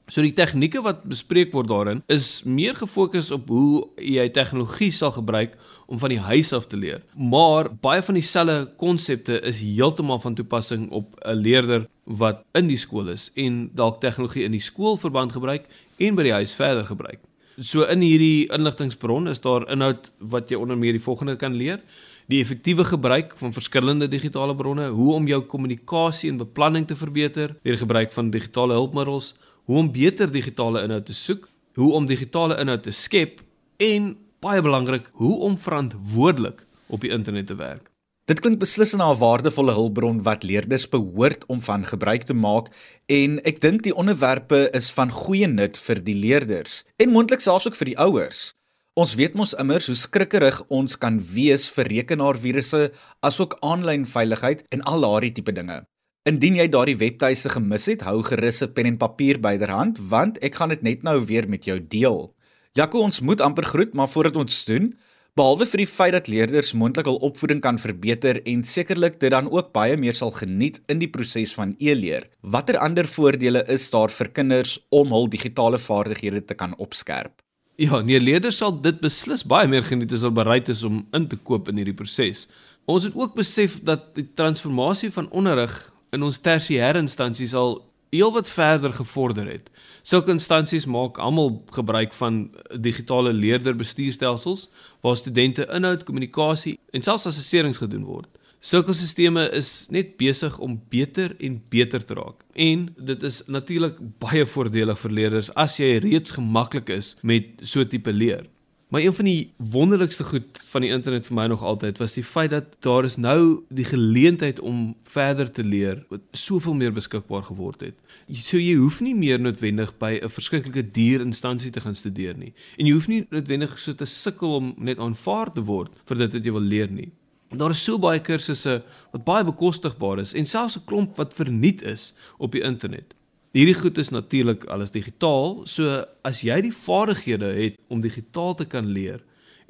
So 0.06 0.22
die 0.22 0.36
tegnieke 0.38 0.84
wat 0.86 1.02
bespreek 1.10 1.50
word 1.56 1.70
daarin 1.72 2.02
is 2.14 2.44
meer 2.46 2.76
gefokus 2.78 3.32
op 3.34 3.48
hoe 3.50 3.88
jy 3.98 4.28
tegnologie 4.30 4.92
sal 4.94 5.16
gebruik 5.16 5.56
om 5.90 5.98
van 6.02 6.14
die 6.14 6.22
huis 6.22 6.52
af 6.54 6.68
te 6.70 6.78
leer. 6.78 7.02
Maar 7.18 7.72
baie 7.82 8.04
van 8.06 8.20
dieselfde 8.20 8.70
konsepte 8.78 9.40
is 9.42 9.64
heeltemal 9.66 10.22
van 10.22 10.38
toepassing 10.38 10.92
op 10.92 11.18
'n 11.26 11.42
leerder 11.42 11.88
wat 12.06 12.44
in 12.54 12.68
die 12.68 12.78
skool 12.78 13.10
is 13.10 13.32
en 13.36 13.72
dalk 13.74 14.02
tegnologie 14.02 14.44
in 14.44 14.52
die 14.52 14.62
skoolverband 14.62 15.32
gebruik 15.32 15.66
en 15.98 16.16
by 16.16 16.24
die 16.24 16.38
huis 16.38 16.54
verder 16.54 16.86
gebruik. 16.86 17.20
So 17.58 17.82
in 17.84 18.02
hierdie 18.02 18.52
inligtingbron 18.52 19.28
is 19.28 19.42
daar 19.42 19.70
inhoud 19.72 20.12
wat 20.20 20.50
jy 20.50 20.58
onder 20.60 20.78
meer 20.78 20.92
die 20.92 21.02
volgende 21.02 21.36
kan 21.36 21.54
leer: 21.54 21.80
die 22.28 22.42
effektiewe 22.42 22.84
gebruik 22.84 23.34
van 23.38 23.54
verskillende 23.54 24.08
digitale 24.08 24.56
bronne, 24.56 24.90
hoe 24.90 25.14
om 25.14 25.28
jou 25.28 25.42
kommunikasie 25.42 26.30
en 26.30 26.38
beplanning 26.38 26.88
te 26.88 26.96
verbeter 26.96 27.56
deur 27.64 27.78
die 27.78 27.78
gebruik 27.78 28.12
van 28.12 28.30
digitale 28.30 28.74
hulpmiddels, 28.74 29.34
hoe 29.66 29.78
om 29.78 29.92
beter 29.92 30.32
digitale 30.32 30.84
inhoud 30.86 31.06
te 31.06 31.14
soek, 31.14 31.50
hoe 31.76 31.94
om 31.94 32.06
digitale 32.06 32.58
inhoud 32.62 32.84
te 32.84 32.94
skep 32.96 33.42
en 33.82 34.14
baie 34.46 34.62
belangrik, 34.62 35.10
hoe 35.20 35.40
om 35.48 35.58
verantwoordelik 35.58 36.66
op 36.88 37.02
die 37.02 37.12
internet 37.12 37.48
te 37.48 37.58
werk. 37.60 37.90
Dit 38.26 38.40
klink 38.42 38.58
beslis 38.60 38.96
'n 38.96 39.18
waardevolle 39.22 39.74
hulpbron 39.74 40.24
wat 40.24 40.44
leerders 40.44 40.90
behoort 40.90 41.46
om 41.46 41.62
van 41.62 41.86
gebruik 41.86 42.24
te 42.24 42.34
maak 42.34 42.68
en 43.06 43.40
ek 43.46 43.62
dink 43.62 43.84
die 43.84 43.96
onderwerpe 43.96 44.70
is 44.74 44.90
van 44.92 45.12
goeie 45.12 45.48
nut 45.48 45.78
vir 45.78 46.02
die 46.04 46.16
leerders 46.16 46.84
en 46.98 47.10
moontlik 47.10 47.40
selfs 47.40 47.68
ook 47.68 47.76
vir 47.76 47.86
die 47.86 47.98
ouers. 47.98 48.54
Ons 48.96 49.16
weet 49.16 49.34
mos 49.36 49.54
immers 49.54 49.88
hoe 49.88 49.96
skrikkerig 49.96 50.64
ons 50.68 50.98
kan 50.98 51.20
wees 51.34 51.70
vir 51.70 51.86
rekenaarvirusse 51.86 52.92
asook 53.20 53.58
aanlyn 53.62 54.06
veiligheid 54.06 54.64
en 54.70 54.82
al 54.82 55.02
daardie 55.02 55.32
tipe 55.32 55.52
dinge. 55.52 55.86
Indien 56.26 56.56
jy 56.58 56.64
daardie 56.74 56.96
webtuise 56.98 57.52
gemis 57.54 57.84
het, 57.86 58.02
hou 58.02 58.24
gerus 58.26 58.64
'n 58.64 58.74
pen 58.74 58.88
en 58.90 58.96
papier 58.98 59.38
byderhand 59.38 60.00
want 60.10 60.40
ek 60.42 60.56
gaan 60.56 60.70
dit 60.74 60.82
net 60.82 61.04
nou 61.04 61.22
weer 61.22 61.46
met 61.48 61.66
jou 61.66 61.78
deel. 61.80 62.34
Jaco, 62.74 62.98
ons 62.98 63.22
moet 63.22 63.42
amper 63.42 63.64
groet, 63.64 63.94
maar 63.94 64.10
voordat 64.10 64.36
ons 64.36 64.66
doen, 64.66 64.92
behalwe 65.36 65.66
vir 65.66 65.78
die 65.78 65.86
feit 65.86 66.14
dat 66.14 66.28
leerders 66.28 66.74
moontlik 66.74 67.06
hul 67.06 67.22
opvoeding 67.22 67.62
kan 67.62 67.78
verbeter 67.78 68.42
en 68.44 68.64
sekerlik 68.64 69.20
dit 69.20 69.30
dan 69.30 69.52
ook 69.52 69.72
baie 69.72 69.98
meer 69.98 70.14
sal 70.14 70.32
geniet 70.32 70.82
in 70.90 70.98
die 70.98 71.08
proses 71.08 71.54
van 71.54 71.76
e-leer, 71.80 72.28
watter 72.42 72.80
ander 72.80 73.06
voordele 73.06 73.64
is 73.70 73.92
daar 73.92 74.10
vir 74.10 74.28
kinders 74.28 74.80
om 74.90 75.12
hul 75.14 75.30
digitale 75.30 75.78
vaardighede 75.78 76.46
te 76.46 76.56
kan 76.56 76.74
opskerp? 76.78 77.40
Ja, 77.78 78.02
nee, 78.02 78.20
leerders 78.20 78.58
sal 78.58 78.82
dit 78.82 79.00
beslis 79.00 79.46
baie 79.46 79.68
meer 79.68 79.84
geniet 79.84 80.12
as 80.12 80.22
hulle 80.22 80.34
bereid 80.34 80.70
is 80.70 80.84
om 80.84 81.06
in 81.14 81.28
te 81.28 81.38
koop 81.38 81.70
in 81.70 81.78
hierdie 81.78 81.94
proses. 81.94 82.48
Ons 82.88 83.04
het 83.04 83.14
ook 83.14 83.36
besef 83.36 83.84
dat 83.84 84.16
die 84.16 84.34
transformasie 84.34 85.12
van 85.12 85.30
onderrig 85.30 85.95
in 86.12 86.24
ons 86.24 86.40
tersiêre 86.40 87.00
instansies 87.02 87.54
al 87.54 87.80
heelwat 88.16 88.50
verder 88.50 88.94
gevorder 88.94 89.48
het. 89.50 89.70
Sulke 90.06 90.32
instansies 90.32 90.86
maak 90.86 91.18
almal 91.18 91.64
gebruik 91.76 92.14
van 92.14 92.50
digitale 92.80 93.34
leerderbestuurstelsels 93.34 94.70
waar 95.02 95.18
studente 95.18 95.68
inhoud, 95.74 96.04
kommunikasie 96.04 96.80
en 96.94 97.04
selfs 97.04 97.26
assesserings 97.26 97.82
gedoen 97.82 98.06
word. 98.06 98.30
Sulke 98.66 98.94
stelsels 98.98 99.52
is 99.54 99.70
net 99.94 100.16
besig 100.18 100.58
om 100.58 100.80
beter 100.90 101.36
en 101.40 101.60
beter 101.70 102.06
te 102.06 102.16
raak. 102.18 102.42
En 102.54 102.88
dit 102.98 103.24
is 103.24 103.44
natuurlik 103.46 104.00
baie 104.24 104.46
voordelig 104.46 105.00
vir 105.04 105.12
leerders 105.12 105.52
as 105.54 105.78
jy 105.78 106.00
reeds 106.02 106.34
gemaklik 106.38 106.90
is 106.90 107.16
met 107.22 107.62
so 107.62 107.86
tipe 107.86 108.14
leer. 108.14 108.48
Maar 108.96 109.04
een 109.04 109.14
van 109.14 109.26
die 109.26 109.54
wonderlikste 109.58 110.24
goed 110.24 110.60
van 110.68 110.82
die 110.82 110.90
internet 110.90 111.26
vir 111.28 111.36
my 111.36 111.46
nog 111.52 111.64
altyd 111.64 111.98
was 112.00 112.14
die 112.16 112.24
feit 112.24 112.54
dat 112.54 112.78
daar 112.80 113.04
is 113.04 113.18
nou 113.20 113.66
die 113.68 113.84
geleentheid 113.84 114.60
om 114.60 114.96
verder 115.04 115.52
te 115.52 115.64
leer 115.64 116.06
wat 116.08 116.22
soveel 116.32 116.74
meer 116.74 116.94
beskikbaar 116.96 117.44
geword 117.44 117.84
het. 117.84 117.98
So 118.32 118.56
jy 118.56 118.78
hoef 118.80 119.02
nie 119.04 119.12
meer 119.16 119.42
noodwendig 119.44 119.92
by 120.00 120.14
'n 120.22 120.32
verskriklike 120.32 120.92
duur 120.92 121.26
instansie 121.26 121.72
te 121.72 121.82
gaan 121.82 121.96
studeer 121.96 122.38
nie. 122.38 122.54
En 122.78 122.86
jy 122.86 122.94
hoef 122.94 123.08
nie 123.08 123.28
noodwendig 123.30 123.80
so 123.80 123.94
te 123.94 124.06
sukkel 124.06 124.56
om 124.56 124.74
net 124.78 124.98
aanvaar 124.98 125.52
te 125.52 125.62
word 125.62 125.92
vir 126.06 126.18
dit 126.18 126.34
wat 126.34 126.46
jy 126.46 126.52
wil 126.52 126.70
leer 126.72 126.92
nie. 126.92 127.12
Daar 127.50 127.72
is 127.72 127.84
so 127.84 128.00
baie 128.00 128.22
kursusse 128.22 128.84
wat 129.12 129.26
baie 129.26 129.44
bekostigbaar 129.44 130.20
is 130.20 130.34
en 130.34 130.46
selfs 130.46 130.78
'n 130.78 130.86
klomp 130.86 131.18
wat 131.18 131.34
verniet 131.34 131.82
is 131.82 132.14
op 132.38 132.52
die 132.52 132.64
internet. 132.64 133.14
Hierdie 133.56 133.78
goed 133.78 133.96
is 133.98 134.10
natuurlik 134.12 134.66
alles 134.68 134.92
digitaal, 134.92 135.62
so 135.64 136.02
as 136.28 136.42
jy 136.44 136.58
die 136.66 136.74
vaardighede 136.76 137.54
het 137.56 137.78
om 137.88 138.02
digitaal 138.04 138.52
te 138.60 138.66
kan 138.68 138.90
leer 138.92 139.22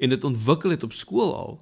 en 0.02 0.10
dit 0.10 0.24
ontwikkel 0.26 0.72
het 0.74 0.82
op 0.82 0.94
skool 0.96 1.30
al, 1.30 1.52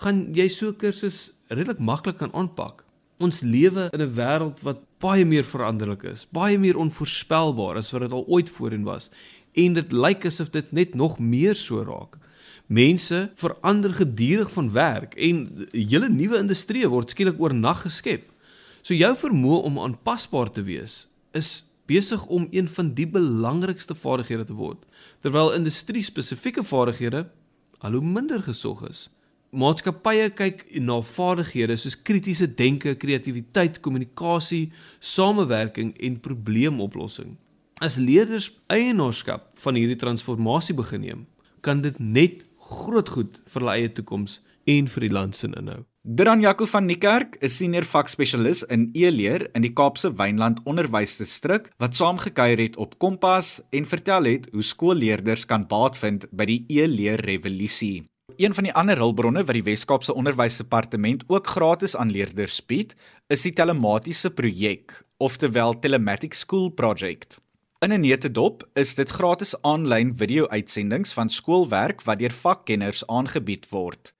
gaan 0.00 0.22
jy 0.32 0.46
so 0.48 0.72
kursus 0.72 1.34
redelik 1.52 1.82
maklik 1.84 2.16
kan 2.22 2.30
aanpak. 2.32 2.80
Ons 3.20 3.42
lewe 3.44 3.90
in 3.92 4.00
'n 4.00 4.14
wêreld 4.16 4.62
wat 4.64 4.80
baie 5.04 5.24
meer 5.24 5.44
veranderlik 5.44 6.04
is, 6.08 6.24
baie 6.32 6.56
meer 6.58 6.78
onvoorspelbaar 6.80 7.76
as 7.76 7.92
wat 7.92 8.00
dit 8.08 8.12
al 8.12 8.24
ooit 8.26 8.48
voorheen 8.48 8.84
was 8.84 9.10
en 9.52 9.74
dit 9.74 9.92
lyk 9.92 10.24
asof 10.24 10.48
dit 10.50 10.72
net 10.72 10.94
nog 10.94 11.18
meer 11.18 11.54
so 11.54 11.82
raak. 11.82 12.16
Mense 12.68 13.30
verander 13.34 13.92
gedurig 13.92 14.50
van 14.50 14.72
werk 14.72 15.14
en 15.14 15.68
hele 15.72 16.08
nuwe 16.08 16.38
industrieë 16.38 16.88
word 16.88 17.10
skielik 17.10 17.40
oornag 17.40 17.82
geskep. 17.82 18.32
So 18.82 18.94
jou 18.94 19.16
vermoë 19.16 19.62
om 19.62 19.78
aanpasbaar 19.78 20.50
te 20.50 20.62
wees 20.62 21.06
is 21.36 21.64
besig 21.86 22.24
om 22.26 22.48
een 22.50 22.68
van 22.68 22.92
die 22.94 23.06
belangrikste 23.06 23.94
vaardighede 23.94 24.48
te 24.48 24.56
word, 24.58 24.82
terwyl 25.22 25.54
industrie-spesifieke 25.54 26.64
vaardighede 26.66 27.26
al 27.84 27.94
hoe 27.98 28.02
minder 28.02 28.42
gesog 28.42 28.82
is. 28.88 29.06
Maatskappye 29.56 30.26
kyk 30.36 30.64
na 30.82 30.98
vaardighede 31.00 31.76
soos 31.78 31.96
kritiese 32.02 32.48
denke, 32.58 32.96
kreatiwiteit, 32.98 33.78
kommunikasie, 33.80 34.72
samewerking 34.98 35.94
en 36.02 36.18
probleemoplossing. 36.20 37.36
As 37.80 37.98
leerders 38.00 38.50
eienaarskap 38.72 39.52
van 39.62 39.78
hierdie 39.78 40.00
transformasie 40.00 40.74
begin 40.76 41.04
neem, 41.04 41.24
kan 41.60 41.80
dit 41.84 41.98
net 42.00 42.42
groot 42.66 43.08
goed 43.08 43.38
vir 43.46 43.62
hulle 43.62 43.76
eie 43.78 43.92
toekoms 43.92 44.40
en 44.66 44.88
vir 44.90 45.06
die 45.06 45.14
land 45.14 45.38
se 45.38 45.48
inhou. 45.52 45.84
Dran 46.08 46.38
Jaco 46.40 46.68
van 46.70 46.84
Niekerk 46.86 47.32
is 47.42 47.56
senior 47.58 47.82
vakspesialis 47.82 48.60
in 48.70 48.84
e-leer 48.94 49.42
in 49.58 49.64
die 49.64 49.72
Kaapse 49.74 50.12
Wynland 50.14 50.60
Onderwysdistrik 50.62 51.72
wat 51.82 51.98
saamgekuier 51.98 52.62
het 52.62 52.78
op 52.78 52.94
Kompas 53.02 53.56
en 53.74 53.88
vertel 53.90 54.30
het 54.30 54.46
hoe 54.52 54.62
skoolleerders 54.62 55.48
kan 55.50 55.64
baat 55.66 55.98
vind 55.98 56.28
by 56.30 56.46
die 56.46 56.60
e-leer 56.70 57.24
revolusie. 57.26 58.04
Een 58.38 58.54
van 58.54 58.70
die 58.70 58.76
ander 58.78 59.02
hulpbronne 59.02 59.42
wat 59.42 59.58
die 59.58 59.66
Wes-Kaapse 59.66 60.14
Onderwysdepartement 60.14 61.26
ook 61.26 61.50
gratis 61.56 61.98
aan 61.98 62.14
leerders 62.14 62.60
bied, 62.62 62.94
is 63.26 63.42
die 63.42 63.56
telematiese 63.58 64.30
projek, 64.30 65.00
oftewel 65.18 65.74
Telematic 65.74 66.38
School 66.38 66.70
Project. 66.70 67.40
In 67.82 67.90
'n 67.90 68.00
neutedop 68.00 68.62
is 68.78 68.94
dit 68.94 69.10
gratis 69.10 69.58
aanlyn 69.62 70.14
video-uitsendings 70.16 71.12
van 71.12 71.28
skoolwerk 71.28 72.02
wat 72.02 72.18
deur 72.18 72.32
vakkenners 72.32 73.06
aangebied 73.06 73.68
word. 73.68 74.15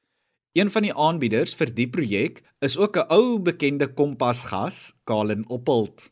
Een 0.57 0.71
van 0.73 0.87
die 0.87 0.95
aanbieders 0.97 1.53
vir 1.53 1.69
die 1.77 1.85
projek 1.93 2.39
is 2.65 2.79
ook 2.81 2.97
'n 2.97 3.13
ou 3.13 3.39
bekende 3.39 3.87
kompasgas, 3.93 4.95
Kalen 5.05 5.45
Oppelt. 5.49 6.11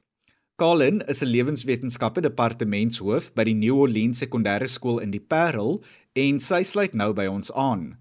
Kalen 0.57 1.01
is 1.09 1.23
'n 1.23 1.27
lewenswetenskappe 1.27 2.21
departementshoof 2.21 3.33
by 3.33 3.45
die 3.45 3.55
New 3.55 3.79
Orleans 3.79 4.19
Sekondêre 4.19 4.69
Skool 4.69 4.99
in 4.99 5.11
die 5.11 5.21
Parel 5.21 5.83
en 6.13 6.41
sy 6.41 6.63
sluit 6.63 6.95
nou 6.95 7.15
by 7.15 7.27
ons 7.27 7.53
aan. 7.53 7.97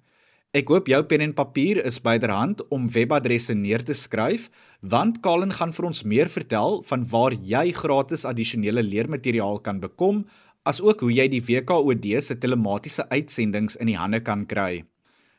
Ek 0.51 0.67
hoop 0.67 0.88
jou 0.88 1.03
pen 1.03 1.21
en 1.21 1.33
papier 1.33 1.85
is 1.85 2.01
byderhand 2.01 2.67
om 2.67 2.91
webadresse 2.91 3.53
neer 3.53 3.83
te 3.83 3.93
skryf, 3.93 4.50
want 4.81 5.21
Kalen 5.21 5.53
gaan 5.53 5.73
vir 5.73 5.85
ons 5.85 6.03
meer 6.03 6.29
vertel 6.29 6.83
van 6.83 7.09
waar 7.09 7.33
jy 7.33 7.71
gratis 7.71 8.25
addisionele 8.25 8.83
leermateriaal 8.83 9.59
kan 9.62 9.79
bekom, 9.79 10.25
asook 10.63 11.00
hoe 11.00 11.13
jy 11.13 11.27
die 11.27 11.41
WKOD 11.41 12.21
se 12.21 12.35
telematiese 12.35 13.09
uitsendings 13.09 13.75
in 13.75 13.88
die 13.88 13.97
hande 13.97 14.19
kan 14.19 14.45
kry. 14.45 14.83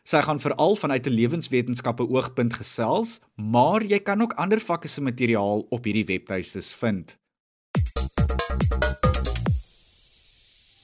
Sy 0.04 0.20
gaan 0.20 0.36
veral 0.36 0.74
vanuit 0.76 1.06
'n 1.06 1.16
lewenswetenskappe 1.16 2.04
oogpunt 2.08 2.52
gesels, 2.52 3.20
maar 3.34 3.82
jy 3.82 3.98
kan 3.98 4.20
ook 4.22 4.32
ander 4.32 4.60
vakke 4.60 4.88
se 4.88 5.00
materiaal 5.00 5.64
op 5.68 5.84
hierdie 5.84 6.04
webtuistes 6.04 6.74
vind. 6.74 7.16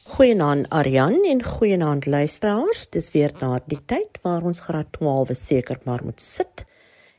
Goeienaand 0.05 0.69
Aryan 0.69 1.25
en 1.25 1.45
goeienaand 1.45 2.07
luisteraars. 2.07 2.89
Dis 2.89 3.13
weer 3.13 3.33
na 3.41 3.61
die 3.67 3.85
tyd 3.87 4.19
waar 4.23 4.43
ons 4.43 4.61
graad 4.61 4.93
12 4.93 5.29
seker 5.37 5.79
maar 5.85 6.05
moet 6.05 6.23
sit 6.23 6.65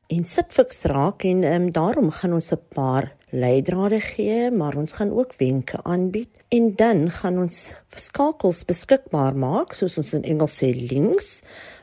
en 0.08 0.26
sit 0.26 0.46
fiks 0.50 0.84
raak 0.84 1.24
en 1.24 1.44
um, 1.44 1.70
daarom 1.72 2.12
gaan 2.12 2.34
ons 2.34 2.52
'n 2.52 2.60
paar 2.74 3.16
leidrade 3.30 4.02
gee, 4.02 4.52
maar 4.52 4.76
ons 4.76 4.94
gaan 4.94 5.12
ook 5.12 5.34
wenke 5.38 5.84
aanbied 5.84 6.30
en 6.50 6.76
dan 6.76 7.12
gaan 7.12 7.38
ons 7.38 7.76
skakels 7.96 8.66
beskikbaar 8.66 9.36
maak 9.36 9.74
soos 9.74 9.98
ons 9.98 10.14
in 10.14 10.24
Engels 10.24 10.58
sê 10.64 10.90
links 10.92 11.42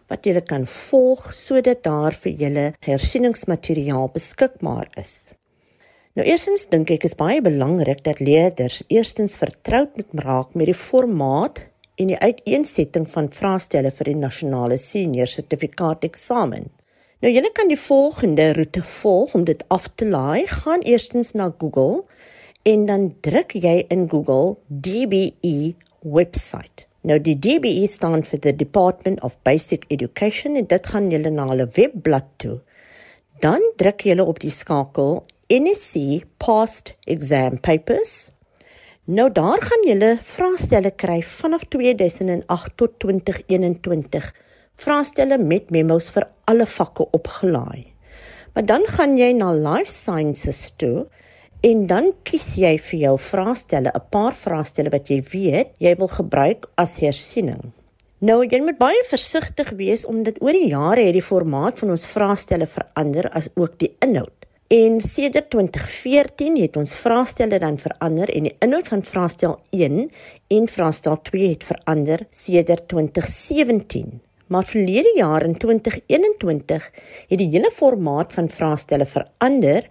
wat 0.09 0.25
julle 0.27 0.43
kan 0.45 0.67
volg 0.67 1.29
sodat 1.37 1.83
daar 1.85 2.17
vir 2.25 2.33
julle 2.43 2.67
hersieningsmateriaal 2.87 4.09
beskikbaar 4.15 4.89
is. 5.01 5.35
Nou 6.19 6.27
eerstens 6.27 6.67
dink 6.67 6.91
ek 6.91 7.05
is 7.07 7.15
baie 7.15 7.43
belangrik 7.45 8.01
dat 8.07 8.19
leerders 8.19 8.81
eerstens 8.89 9.37
vertroud 9.39 9.93
moet 9.95 10.25
raak 10.25 10.57
met 10.59 10.67
die 10.67 10.75
formaat 10.75 11.63
en 11.99 12.11
die 12.11 12.19
uiteensetting 12.19 13.07
van 13.13 13.31
vraestelle 13.35 13.93
vir 13.95 14.11
die 14.11 14.19
nasionale 14.19 14.79
senior 14.83 15.31
sertifikaat 15.31 16.07
eksamen. 16.09 16.67
Nou 17.23 17.31
julle 17.35 17.51
kan 17.55 17.71
die 17.71 17.79
volgende 17.79 18.53
roete 18.59 18.83
volg 18.83 19.35
om 19.35 19.47
dit 19.47 19.63
af 19.75 19.89
te 19.95 20.07
laai. 20.07 20.47
Gaan 20.47 20.83
eerstens 20.87 21.35
na 21.39 21.53
Google 21.59 22.05
en 22.67 22.87
dan 22.87 23.09
druk 23.23 23.55
jy 23.55 23.85
in 23.91 24.09
Google 24.11 24.57
DBE 24.67 25.75
website. 26.03 26.88
Nou 27.07 27.21
die 27.23 27.37
DBE 27.39 27.87
staan 27.87 28.25
vir 28.27 28.41
the 28.43 28.53
Department 28.57 29.21
of 29.23 29.37
Basic 29.47 29.85
Education 29.95 30.57
en 30.59 30.67
dit 30.67 30.87
gaan 30.87 31.11
julle 31.13 31.31
na 31.31 31.47
hulle 31.53 31.69
webblad 31.77 32.27
toe. 32.43 32.59
Dan 33.39 33.63
druk 33.79 34.03
jy 34.03 34.17
op 34.19 34.41
die 34.43 34.51
skakel 34.51 35.21
NSC 35.47 36.25
Past 36.43 36.97
Exam 37.07 37.61
Papers. 37.63 38.33
Nou 39.07 39.29
daar 39.33 39.63
gaan 39.63 39.87
julle 39.87 40.11
vraestelle 40.21 40.91
kry 40.91 41.21
vanaf 41.23 41.63
2008 41.71 42.75
tot 42.77 42.99
2021. 42.99 44.27
Vraestelle 44.77 45.39
met 45.39 45.71
memos 45.71 46.11
vir 46.11 46.27
alle 46.51 46.67
vakke 46.67 47.07
opgelaai. 47.15 47.87
Maar 48.55 48.67
dan 48.67 48.85
gaan 48.91 49.17
jy 49.17 49.31
na 49.39 49.53
Life 49.55 49.93
Sciences 49.93 50.75
toe 50.77 51.07
en 51.61 51.87
dan 51.87 52.13
kies 52.23 52.55
jy 52.61 52.77
vir 52.79 53.01
jou 53.01 53.17
vraestelle, 53.19 53.91
'n 53.95 54.09
paar 54.11 54.35
vraestelle 54.35 54.91
wat 54.91 55.09
jy 55.09 55.23
weet 55.33 55.71
jy 55.79 55.95
wil 55.97 56.09
gebruik 56.09 56.69
as 56.77 56.97
hersiening. 56.97 57.73
Nou 58.21 58.45
jy 58.45 58.61
moet 58.61 58.79
baie 58.79 59.03
versigtig 59.07 59.71
wees 59.79 60.05
omdat 60.07 60.41
oor 60.43 60.53
die 60.53 60.69
jare 60.69 61.05
het 61.07 61.15
die 61.15 61.23
formaat 61.23 61.79
van 61.79 61.91
ons 61.91 62.07
vraestelle 62.07 62.67
verander 62.67 63.31
as 63.31 63.49
ook 63.55 63.79
die 63.79 63.95
inhoud. 64.01 64.39
En 64.69 65.01
sedert 65.01 65.51
2014 65.51 66.57
het 66.61 66.77
ons 66.77 66.95
vraestelle 66.95 67.59
dan 67.59 67.79
verander 67.79 68.29
en 68.29 68.43
die 68.43 68.57
inhoud 68.61 68.89
van 68.89 69.03
vraestel 69.03 69.61
1 69.71 70.11
en 70.49 70.69
vraestel 70.69 71.23
2 71.23 71.49
het 71.49 71.65
verander 71.65 72.27
sedert 72.31 72.89
2017. 72.89 74.21
Maar 74.49 74.65
verlede 74.65 75.13
jaar 75.17 75.45
in 75.45 75.57
2021 75.57 76.91
het 77.29 77.39
die 77.39 77.49
hele 77.49 77.71
formaat 77.71 78.33
van 78.33 78.49
vraestelle 78.49 79.07
verander. 79.07 79.89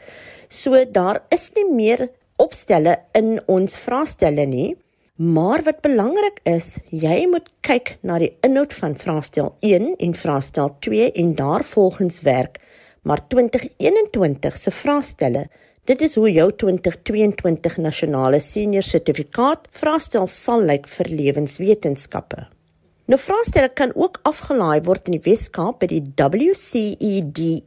So 0.49 0.85
daar 0.91 1.23
is 1.29 1.51
nie 1.55 1.67
meer 1.67 2.07
opstelle 2.37 2.97
in 3.17 3.37
ons 3.47 3.75
vraestelle 3.77 4.45
nie. 4.45 4.75
Maar 5.17 5.63
wat 5.65 5.81
belangrik 5.81 6.39
is, 6.45 6.77
jy 6.93 7.25
moet 7.25 7.47
kyk 7.65 7.95
na 8.05 8.19
die 8.21 8.35
inhoud 8.45 8.73
van 8.77 8.93
vraestel 8.95 9.55
1 9.65 9.95
en 9.97 10.13
vraestel 10.13 10.75
2 10.85 11.11
en 11.11 11.31
daarvolgens 11.35 12.21
werk. 12.21 12.59
Maar 13.01 13.23
2021 13.27 14.57
se 14.57 14.71
vraestelle, 14.71 15.47
dit 15.89 16.01
is 16.01 16.15
hoe 16.15 16.29
jou 16.31 16.51
2022 16.53 17.77
nasionale 17.81 18.39
senior 18.39 18.85
sertifikaat 18.85 19.65
vraestel 19.71 20.27
sal 20.29 20.61
lyk 20.61 20.85
vir 20.87 21.09
lewenswetenskappe. 21.09 22.45
Nou 23.07 23.17
vraestelle 23.17 23.71
kan 23.73 23.95
ook 23.95 24.19
afgelaai 24.27 24.83
word 24.83 25.07
in 25.07 25.17
die 25.17 25.23
Weskaap 25.25 25.79
by 25.81 25.87
die 25.87 26.03
WCEDE 26.13 27.63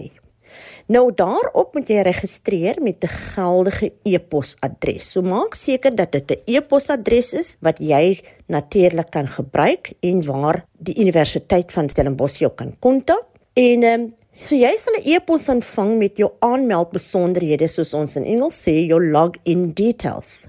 Nou 0.90 1.12
daarop 1.14 1.76
moet 1.78 1.90
jy 1.90 2.02
registreer 2.02 2.82
met 2.82 3.04
'n 3.04 3.08
geldige 3.08 3.94
e-posadres. 4.04 5.12
So 5.12 5.22
maak 5.22 5.54
seker 5.54 5.96
dat 5.96 6.12
dit 6.12 6.32
'n 6.32 6.42
e-posadres 6.46 7.34
is 7.34 7.58
wat 7.62 7.78
jy 7.78 8.20
natuurlik 8.48 9.10
kan 9.10 9.28
gebruik 9.28 9.94
en 10.00 10.26
waar 10.26 10.66
die 10.80 11.00
Universiteit 11.00 11.72
van 11.72 11.90
Stellenbosch 11.90 12.40
jou 12.40 12.52
kan 12.56 12.76
kontak. 12.80 13.28
En 13.54 13.84
ehm 13.84 14.02
um, 14.02 14.14
So 14.39 14.56
jy 14.56 14.71
sal 14.80 14.95
'n 14.95 15.04
e-pos 15.04 15.49
ontvang 15.52 15.97
met 15.99 16.15
jou 16.15 16.30
aanmeldbesonderhede 16.39 17.67
soos 17.67 17.91
ons 17.93 18.15
in 18.15 18.23
Engels 18.23 18.56
sê 18.56 18.88
jou 18.88 18.99
login 19.04 19.73
details. 19.75 20.47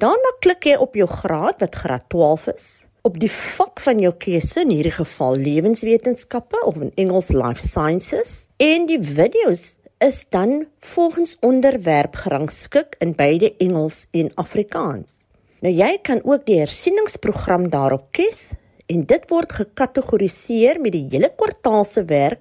Daarna 0.00 0.30
klik 0.40 0.64
jy 0.64 0.76
op 0.80 0.96
jou 0.96 1.06
graad 1.06 1.60
wat 1.60 1.74
graad 1.76 2.08
12 2.08 2.46
is, 2.54 2.86
op 3.02 3.18
die 3.20 3.30
vak 3.30 3.80
van 3.80 4.00
jou 4.00 4.12
keuse 4.16 4.64
in 4.64 4.72
hierdie 4.72 4.96
geval 4.96 5.36
lewenswetenskappe 5.36 6.64
of 6.64 6.80
in 6.80 6.92
Engels 6.96 7.28
life 7.28 7.60
sciences 7.60 8.48
en 8.56 8.86
die 8.86 9.02
video's 9.02 9.76
is 10.00 10.24
dan 10.30 10.66
volgens 10.80 11.36
onderwerp 11.40 12.16
gerangskik 12.16 12.96
in 13.04 13.12
beide 13.12 13.52
Engels 13.58 14.06
en 14.12 14.32
Afrikaans. 14.34 15.20
Nou 15.60 15.74
jy 15.74 15.98
kan 16.02 16.24
ook 16.24 16.46
die 16.46 16.58
hersieningsprogram 16.58 17.68
daarop 17.68 18.08
kies 18.16 18.54
en 18.88 19.04
dit 19.04 19.28
word 19.28 19.52
gekategoriseer 19.52 20.80
met 20.80 20.92
die 20.96 21.06
hele 21.12 21.28
kwartaal 21.36 21.84
se 21.84 22.04
werk 22.08 22.40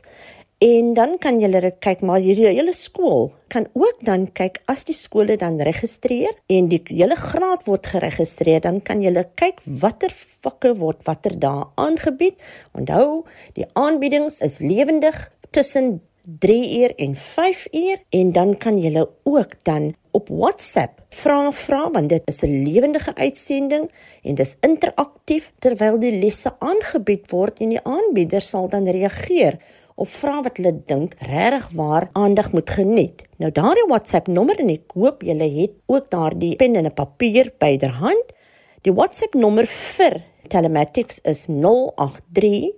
En 0.62 0.92
dan 0.94 1.16
kan 1.18 1.40
jy 1.42 1.50
dit 1.50 1.80
kyk 1.82 2.04
maar 2.06 2.22
hierdie 2.22 2.46
hele 2.46 2.76
skool 2.78 3.32
kan 3.52 3.66
ook 3.74 3.98
dan 4.06 4.28
kyk 4.38 4.62
as 4.70 4.86
die 4.86 4.94
skole 4.96 5.34
dan 5.36 5.58
registreer 5.60 6.32
en 6.48 6.70
die 6.70 6.80
hele 6.88 7.18
graad 7.18 7.66
word 7.66 7.90
geregistreer 7.90 8.62
dan 8.64 8.80
kan 8.80 9.02
jy 9.02 9.12
kyk 9.36 9.60
watter 9.66 10.14
vakke 10.46 10.76
word 10.78 11.02
watter 11.10 11.34
dae 11.34 11.66
aangebied. 11.74 12.38
Onthou, 12.78 13.26
die 13.58 13.66
aanbiedings 13.74 14.40
is 14.46 14.62
lewendig 14.62 15.26
tussen 15.50 15.98
3 16.26 16.80
uur 16.80 16.94
en 16.94 17.16
5 17.16 17.66
uur 17.70 17.98
en 18.10 18.32
dan 18.32 18.56
kan 18.58 18.78
jy 18.82 19.04
ook 19.22 19.52
dan 19.62 19.94
op 20.10 20.28
WhatsApp 20.28 21.04
vra 21.14 21.52
vra 21.52 21.90
want 21.90 22.08
dit 22.08 22.22
is 22.24 22.42
'n 22.42 22.62
lewendige 22.66 23.14
uitsending 23.14 23.90
en 24.22 24.34
dis 24.34 24.56
interaktief 24.60 25.52
terwyl 25.58 25.98
die 25.98 26.18
lesse 26.18 26.50
aangebied 26.58 27.30
word 27.30 27.60
en 27.60 27.68
die 27.68 27.84
aanbieder 27.84 28.40
sal 28.40 28.68
dan 28.68 28.88
reageer 28.88 29.58
of 29.94 30.08
vra 30.08 30.42
wat 30.42 30.56
hulle 30.56 30.82
dink 30.84 31.14
regtig 31.18 31.70
waar 31.74 32.08
aandag 32.12 32.52
moet 32.52 32.70
geniet. 32.70 33.22
Nou 33.36 33.52
daardie 33.52 33.86
WhatsApp 33.86 34.26
nommer 34.26 34.58
en 34.58 34.68
ek 34.68 34.90
hoop 34.94 35.22
julle 35.22 35.48
het 35.60 35.72
ook 35.86 36.10
daardie 36.10 36.56
pen 36.56 36.74
en 36.76 36.86
'n 36.86 36.94
papier 36.94 37.52
byderhand. 37.58 38.24
Die 38.82 38.92
WhatsApp 38.92 39.34
nommer 39.34 39.66
vir 39.66 40.22
Telematics 40.48 41.20
is 41.22 41.46
083 41.46 42.72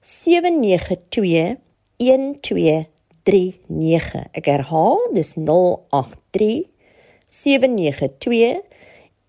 792 0.00 1.56
1239. 2.00 4.24
Ek 4.32 4.46
herhaal, 4.48 4.98
dis 5.14 5.34
083 5.36 6.64
792 7.28 8.62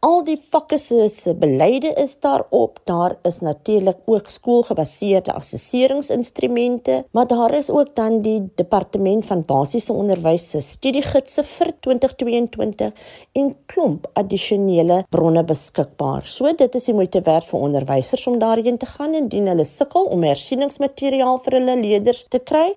al 0.00 0.20
die 0.24 0.36
vakke 0.50 0.78
se 0.78 1.34
beleide 1.38 1.90
is 1.98 2.14
daarop. 2.20 2.78
Daar 2.84 3.16
is 3.22 3.40
natuurlik 3.40 3.96
ook 4.06 4.28
skoolgebaseerde 4.28 5.32
assesseringsinstrumente, 5.32 7.04
maar 7.10 7.26
daar 7.26 7.54
is 7.54 7.70
ook 7.70 7.94
dan 7.94 8.20
die 8.22 8.48
departement 8.54 9.26
van 9.26 9.42
basiese 9.46 9.92
onderwys 9.92 10.50
se 10.50 10.60
studiegidse 10.60 11.44
vir 11.44 11.72
2022 11.80 12.92
en 13.32 13.54
klomp 13.66 14.06
addisionele 14.12 15.04
bronne 15.10 15.44
beskikbaar. 15.44 16.26
So 16.26 16.54
dit 16.54 16.74
is 16.74 16.84
die 16.84 16.94
moeite 16.94 17.20
werd 17.20 17.48
vir 17.50 17.60
onderwysers 17.60 18.26
om 18.26 18.38
daarheen 18.38 18.78
te 18.78 18.86
gaan 18.86 19.14
indien 19.14 19.46
hulle 19.46 19.64
sukkel 19.64 20.04
om 20.04 20.22
hersieningsmateriaal 20.22 21.42
vir 21.44 21.60
hulle 21.60 21.76
leerders 21.82 22.24
te 22.28 22.38
kry. 22.38 22.70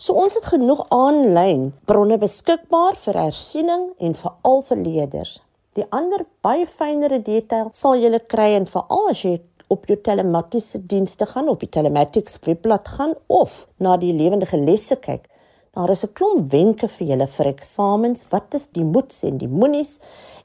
So 0.00 0.14
ons 0.16 0.34
het 0.38 0.46
genoeg 0.48 0.86
aanlyn 0.88 1.72
bronne 1.84 2.16
beskikbaar 2.18 2.96
vir 2.96 3.22
hersiening 3.26 3.90
en 3.98 4.14
veral 4.16 4.62
vir 4.70 4.84
leerders. 4.86 5.40
Die 5.78 5.86
ander 5.94 6.24
baie 6.42 6.66
fynere 6.66 7.20
detail 7.22 7.68
sal 7.72 7.94
jy 7.94 8.18
kry 8.26 8.54
en 8.56 8.66
veral 8.66 9.10
as 9.12 9.22
jy 9.22 9.36
op 9.70 9.86
jou 9.86 9.96
telematiese 10.02 10.80
dienste 10.90 11.26
gaan 11.30 11.48
op 11.48 11.60
die 11.62 11.70
telematics 11.70 12.40
webblad 12.46 12.88
gaan 12.88 13.14
of 13.28 13.66
na 13.78 13.96
die 13.96 14.12
lewendige 14.12 14.58
lesse 14.58 14.96
kyk. 14.96 15.28
Daar 15.74 15.90
is 15.90 16.04
'n 16.04 16.12
klomp 16.12 16.50
wenke 16.50 16.88
vir 16.88 17.06
julle 17.06 17.26
vir 17.26 17.46
eksamens. 17.46 18.26
Wat 18.30 18.54
is 18.54 18.66
die 18.66 18.84
moets 18.84 19.22
en 19.22 19.38
die 19.38 19.48
moenies 19.48 19.98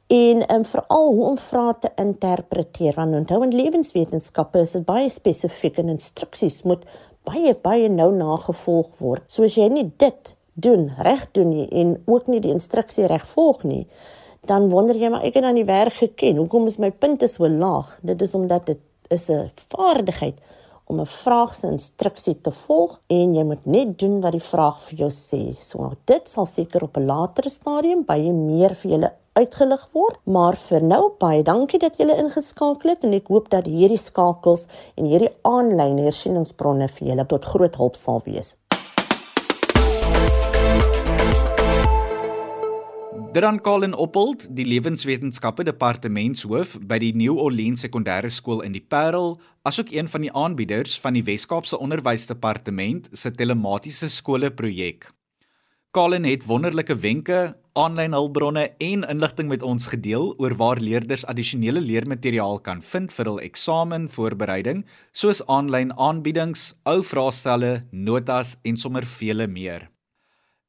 en 0.07 0.55
um, 0.55 0.65
veral 0.65 1.07
hoe 1.13 1.25
om 1.25 1.37
vrae 1.37 1.73
te 1.79 1.91
interpreteer. 1.95 2.93
Want 2.93 3.13
onthou 3.13 3.43
in 3.43 3.55
lewenswetenskappe 3.55 4.59
is 4.59 4.71
dit 4.71 4.85
baie 4.85 5.09
spesifiek 5.09 5.77
en 5.77 5.89
instruksies 5.89 6.61
moet 6.63 6.85
baie 7.25 7.55
baie 7.55 7.89
nou 7.89 8.11
nagevolg 8.13 8.91
word. 8.99 9.23
So 9.27 9.43
as 9.43 9.55
jy 9.55 9.69
nie 9.69 9.91
dit 9.97 10.35
doen 10.53 10.91
reg 10.97 11.25
doen 11.31 11.49
nie 11.49 11.67
en 11.71 11.97
ook 12.05 12.27
nie 12.27 12.39
die 12.39 12.53
instruksie 12.53 13.07
reg 13.07 13.25
volg 13.27 13.63
nie, 13.63 13.87
dan 14.47 14.69
wonder 14.69 14.95
jy 14.95 15.09
maar 15.09 15.23
ek 15.27 15.37
het 15.39 15.43
aan 15.43 15.59
die 15.59 15.67
werk 15.67 15.93
geken. 16.01 16.37
Hoekom 16.41 16.67
is 16.67 16.77
my 16.81 16.91
punte 16.91 17.27
so 17.27 17.49
laag? 17.49 17.97
Dit 18.01 18.21
is 18.21 18.35
omdat 18.35 18.65
dit 18.65 18.79
is 19.09 19.29
'n 19.29 19.51
vaardigheid 19.69 20.37
om 20.85 20.99
'n 20.99 21.05
vraag 21.05 21.55
se 21.55 21.67
instruksie 21.67 22.41
te 22.41 22.51
volg 22.51 22.99
en 23.07 23.33
jy 23.35 23.43
moet 23.43 23.65
net 23.65 23.99
doen 23.99 24.21
wat 24.21 24.31
die 24.31 24.47
vraag 24.53 24.81
vir 24.87 24.97
jou 24.97 25.09
sê. 25.09 25.55
So 25.59 25.91
dit 26.05 26.29
sal 26.29 26.45
seker 26.45 26.83
op 26.83 26.97
'n 26.97 27.05
latere 27.05 27.49
stadium 27.49 28.05
baie 28.05 28.31
meer 28.31 28.75
vir 28.75 28.91
julle 28.91 29.11
uitgelig 29.33 29.87
word, 29.91 30.19
maar 30.23 30.55
vir 30.55 30.81
nou 30.81 31.11
baie 31.19 31.43
dankie 31.43 31.79
dat 31.79 31.97
julle 31.97 32.15
ingeskakel 32.15 32.89
het 32.89 33.03
en 33.03 33.13
ek 33.13 33.27
hoop 33.27 33.49
dat 33.49 33.65
hierdie 33.65 33.99
skakels 33.99 34.67
en 34.95 35.05
hierdie 35.05 35.33
aanlyn 35.41 35.97
hersieningsbronne 35.97 36.87
vir 36.87 37.07
julle 37.07 37.25
tot 37.25 37.45
groot 37.45 37.75
hulp 37.75 37.95
sal 37.95 38.21
wees. 38.25 38.55
Dran 43.35 43.57
Colin 43.59 43.91
Oppold, 43.93 44.45
die 44.55 44.63
lewenswetenskappe 44.63 45.65
departementshoof 45.67 46.77
by 46.87 46.95
die 47.03 47.09
New 47.19 47.35
Orleans 47.35 47.81
Sekondêre 47.83 48.29
Skool 48.31 48.61
in 48.63 48.71
die 48.71 48.79
Parel, 48.79 49.33
asook 49.67 49.89
een 49.91 50.07
van 50.07 50.23
die 50.23 50.29
aanbieders 50.31 50.93
van 51.03 51.17
die 51.17 51.23
Wes-Kaapse 51.27 51.75
Onderwysdepartement 51.83 53.09
se 53.11 53.33
telematiese 53.35 54.07
skole 54.07 54.53
projek. 54.55 55.09
Colin 55.91 56.23
het 56.23 56.45
wonderlike 56.47 56.95
wenke, 57.03 57.39
aanlyn 57.75 58.15
hulpbronne 58.15 58.69
en 58.79 59.03
inligting 59.03 59.51
met 59.51 59.65
ons 59.67 59.89
gedeel 59.91 60.31
oor 60.39 60.55
waar 60.55 60.79
leerders 60.79 61.27
addisionele 61.27 61.83
leermateriaal 61.83 62.61
kan 62.63 62.79
vind 62.79 63.11
vir 63.17 63.33
hul 63.33 63.41
eksamenvoorbereiding, 63.43 64.85
soos 65.11 65.43
aanlyn 65.51 65.91
aanbiedings, 65.99 66.69
ou 66.87 67.01
vraestelle, 67.03 67.81
notas 67.91 68.55
en 68.63 68.79
sommer 68.79 69.03
vele 69.03 69.49
meer. 69.51 69.89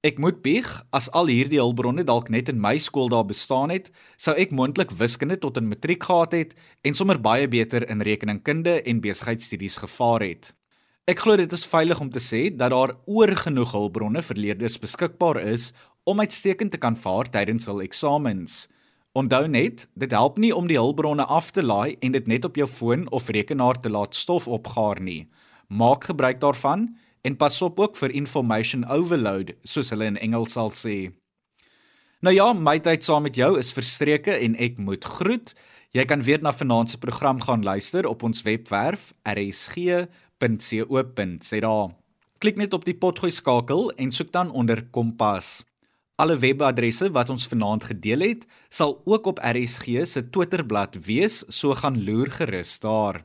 Ek 0.05 0.19
moet 0.21 0.43
bieg 0.45 0.67
as 0.93 1.09
al 1.17 1.31
hierdie 1.33 1.59
hulpbronne 1.59 2.05
dalk 2.05 2.29
net 2.29 2.51
in 2.53 2.61
my 2.61 2.77
skool 2.79 3.09
daar 3.09 3.25
bestaan 3.25 3.73
het, 3.73 3.89
sou 4.21 4.35
ek 4.37 4.53
moontlik 4.53 4.93
wiskunde 4.93 5.39
tot 5.41 5.57
in 5.57 5.71
matriek 5.71 6.05
gehad 6.05 6.37
het 6.37 6.53
en 6.85 6.95
sommer 6.95 7.19
baie 7.19 7.49
beter 7.49 7.87
in 7.89 8.05
rekeningkunde 8.05 8.83
en 8.85 9.01
besigheidstudies 9.01 9.81
gevaar 9.83 10.27
het. 10.27 10.53
Ek 11.09 11.23
glo 11.23 11.39
dit 11.39 11.53
is 11.53 11.65
veilig 11.71 12.01
om 12.03 12.11
te 12.11 12.21
sê 12.21 12.49
dat 12.51 12.75
daar 12.75 12.93
oor 13.07 13.33
genoeg 13.39 13.73
hulpbronne 13.73 14.23
vir 14.27 14.41
leerders 14.43 14.77
beskikbaar 14.83 15.41
is 15.43 15.71
om 16.05 16.21
uitstekend 16.21 16.75
te 16.75 16.81
kan 16.83 16.99
vaar 16.99 17.31
tydens 17.31 17.67
hul 17.71 17.83
eksamens. 17.83 18.67
Onthou 19.17 19.47
net, 19.49 19.87
dit 19.95 20.13
help 20.13 20.37
nie 20.37 20.53
om 20.53 20.67
die 20.69 20.77
hulpbronne 20.77 21.25
af 21.25 21.53
te 21.57 21.63
laai 21.65 21.97
en 22.05 22.13
dit 22.13 22.27
net 22.29 22.45
op 22.45 22.59
jou 22.61 22.67
foon 22.69 23.07
of 23.17 23.31
rekenaar 23.33 23.81
te 23.81 23.89
laat 23.89 24.15
stof 24.15 24.47
opgaar 24.47 25.01
nie. 25.01 25.25
Maak 25.73 26.11
gebruik 26.11 26.43
daarvan 26.43 26.91
en 27.27 27.35
pas 27.37 27.63
op 27.67 27.81
ook 27.83 27.97
vir 27.99 28.15
information 28.15 28.87
overload 28.87 29.51
soos 29.67 29.91
hulle 29.91 30.07
in 30.13 30.19
Engels 30.23 30.55
sal 30.55 30.71
sê. 30.71 31.11
Nou 32.23 32.35
ja, 32.35 32.53
my 32.55 32.79
tyd 32.81 33.05
saam 33.05 33.23
met 33.27 33.37
jou 33.37 33.59
is 33.59 33.75
verstreke 33.77 34.33
en 34.39 34.55
ek 34.63 34.79
moet 34.79 35.05
groet. 35.05 35.55
Jy 35.95 36.05
kan 36.09 36.23
weer 36.23 36.43
na 36.43 36.53
vanaand 36.55 36.91
se 36.93 36.99
program 37.03 37.41
gaan 37.43 37.63
luister 37.67 38.07
op 38.09 38.23
ons 38.27 38.43
webwerf 38.47 39.13
rsg.co.za. 39.27 40.09
Klik 42.39 42.57
net 42.61 42.75
op 42.77 42.85
die 42.85 42.97
potgooi 42.97 43.33
skakel 43.33 43.91
en 43.97 44.13
soek 44.13 44.33
dan 44.33 44.51
onder 44.51 44.85
Kompas. 44.93 45.65
Alle 46.17 46.37
webadresse 46.41 47.11
wat 47.13 47.31
ons 47.33 47.49
vanaand 47.49 47.85
gedeel 47.91 48.21
het, 48.25 48.47
sal 48.73 49.03
ook 49.05 49.27
op 49.33 49.41
RSG 49.45 50.05
se 50.09 50.23
Twitterblad 50.31 50.97
wees, 51.05 51.45
so 51.53 51.75
gaan 51.77 52.05
loer 52.05 52.31
gerus 52.33 52.79
daar. 52.81 53.21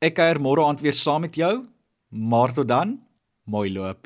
Ek 0.00 0.14
kuier 0.20 0.40
môre 0.40 0.64
aand 0.68 0.80
weer 0.84 0.96
saam 0.96 1.20
met 1.24 1.36
jou. 1.36 1.64
Maar 2.10 2.52
tot 2.52 2.68
dan, 2.68 2.98
mooi 3.50 3.70
loop. 3.76 4.00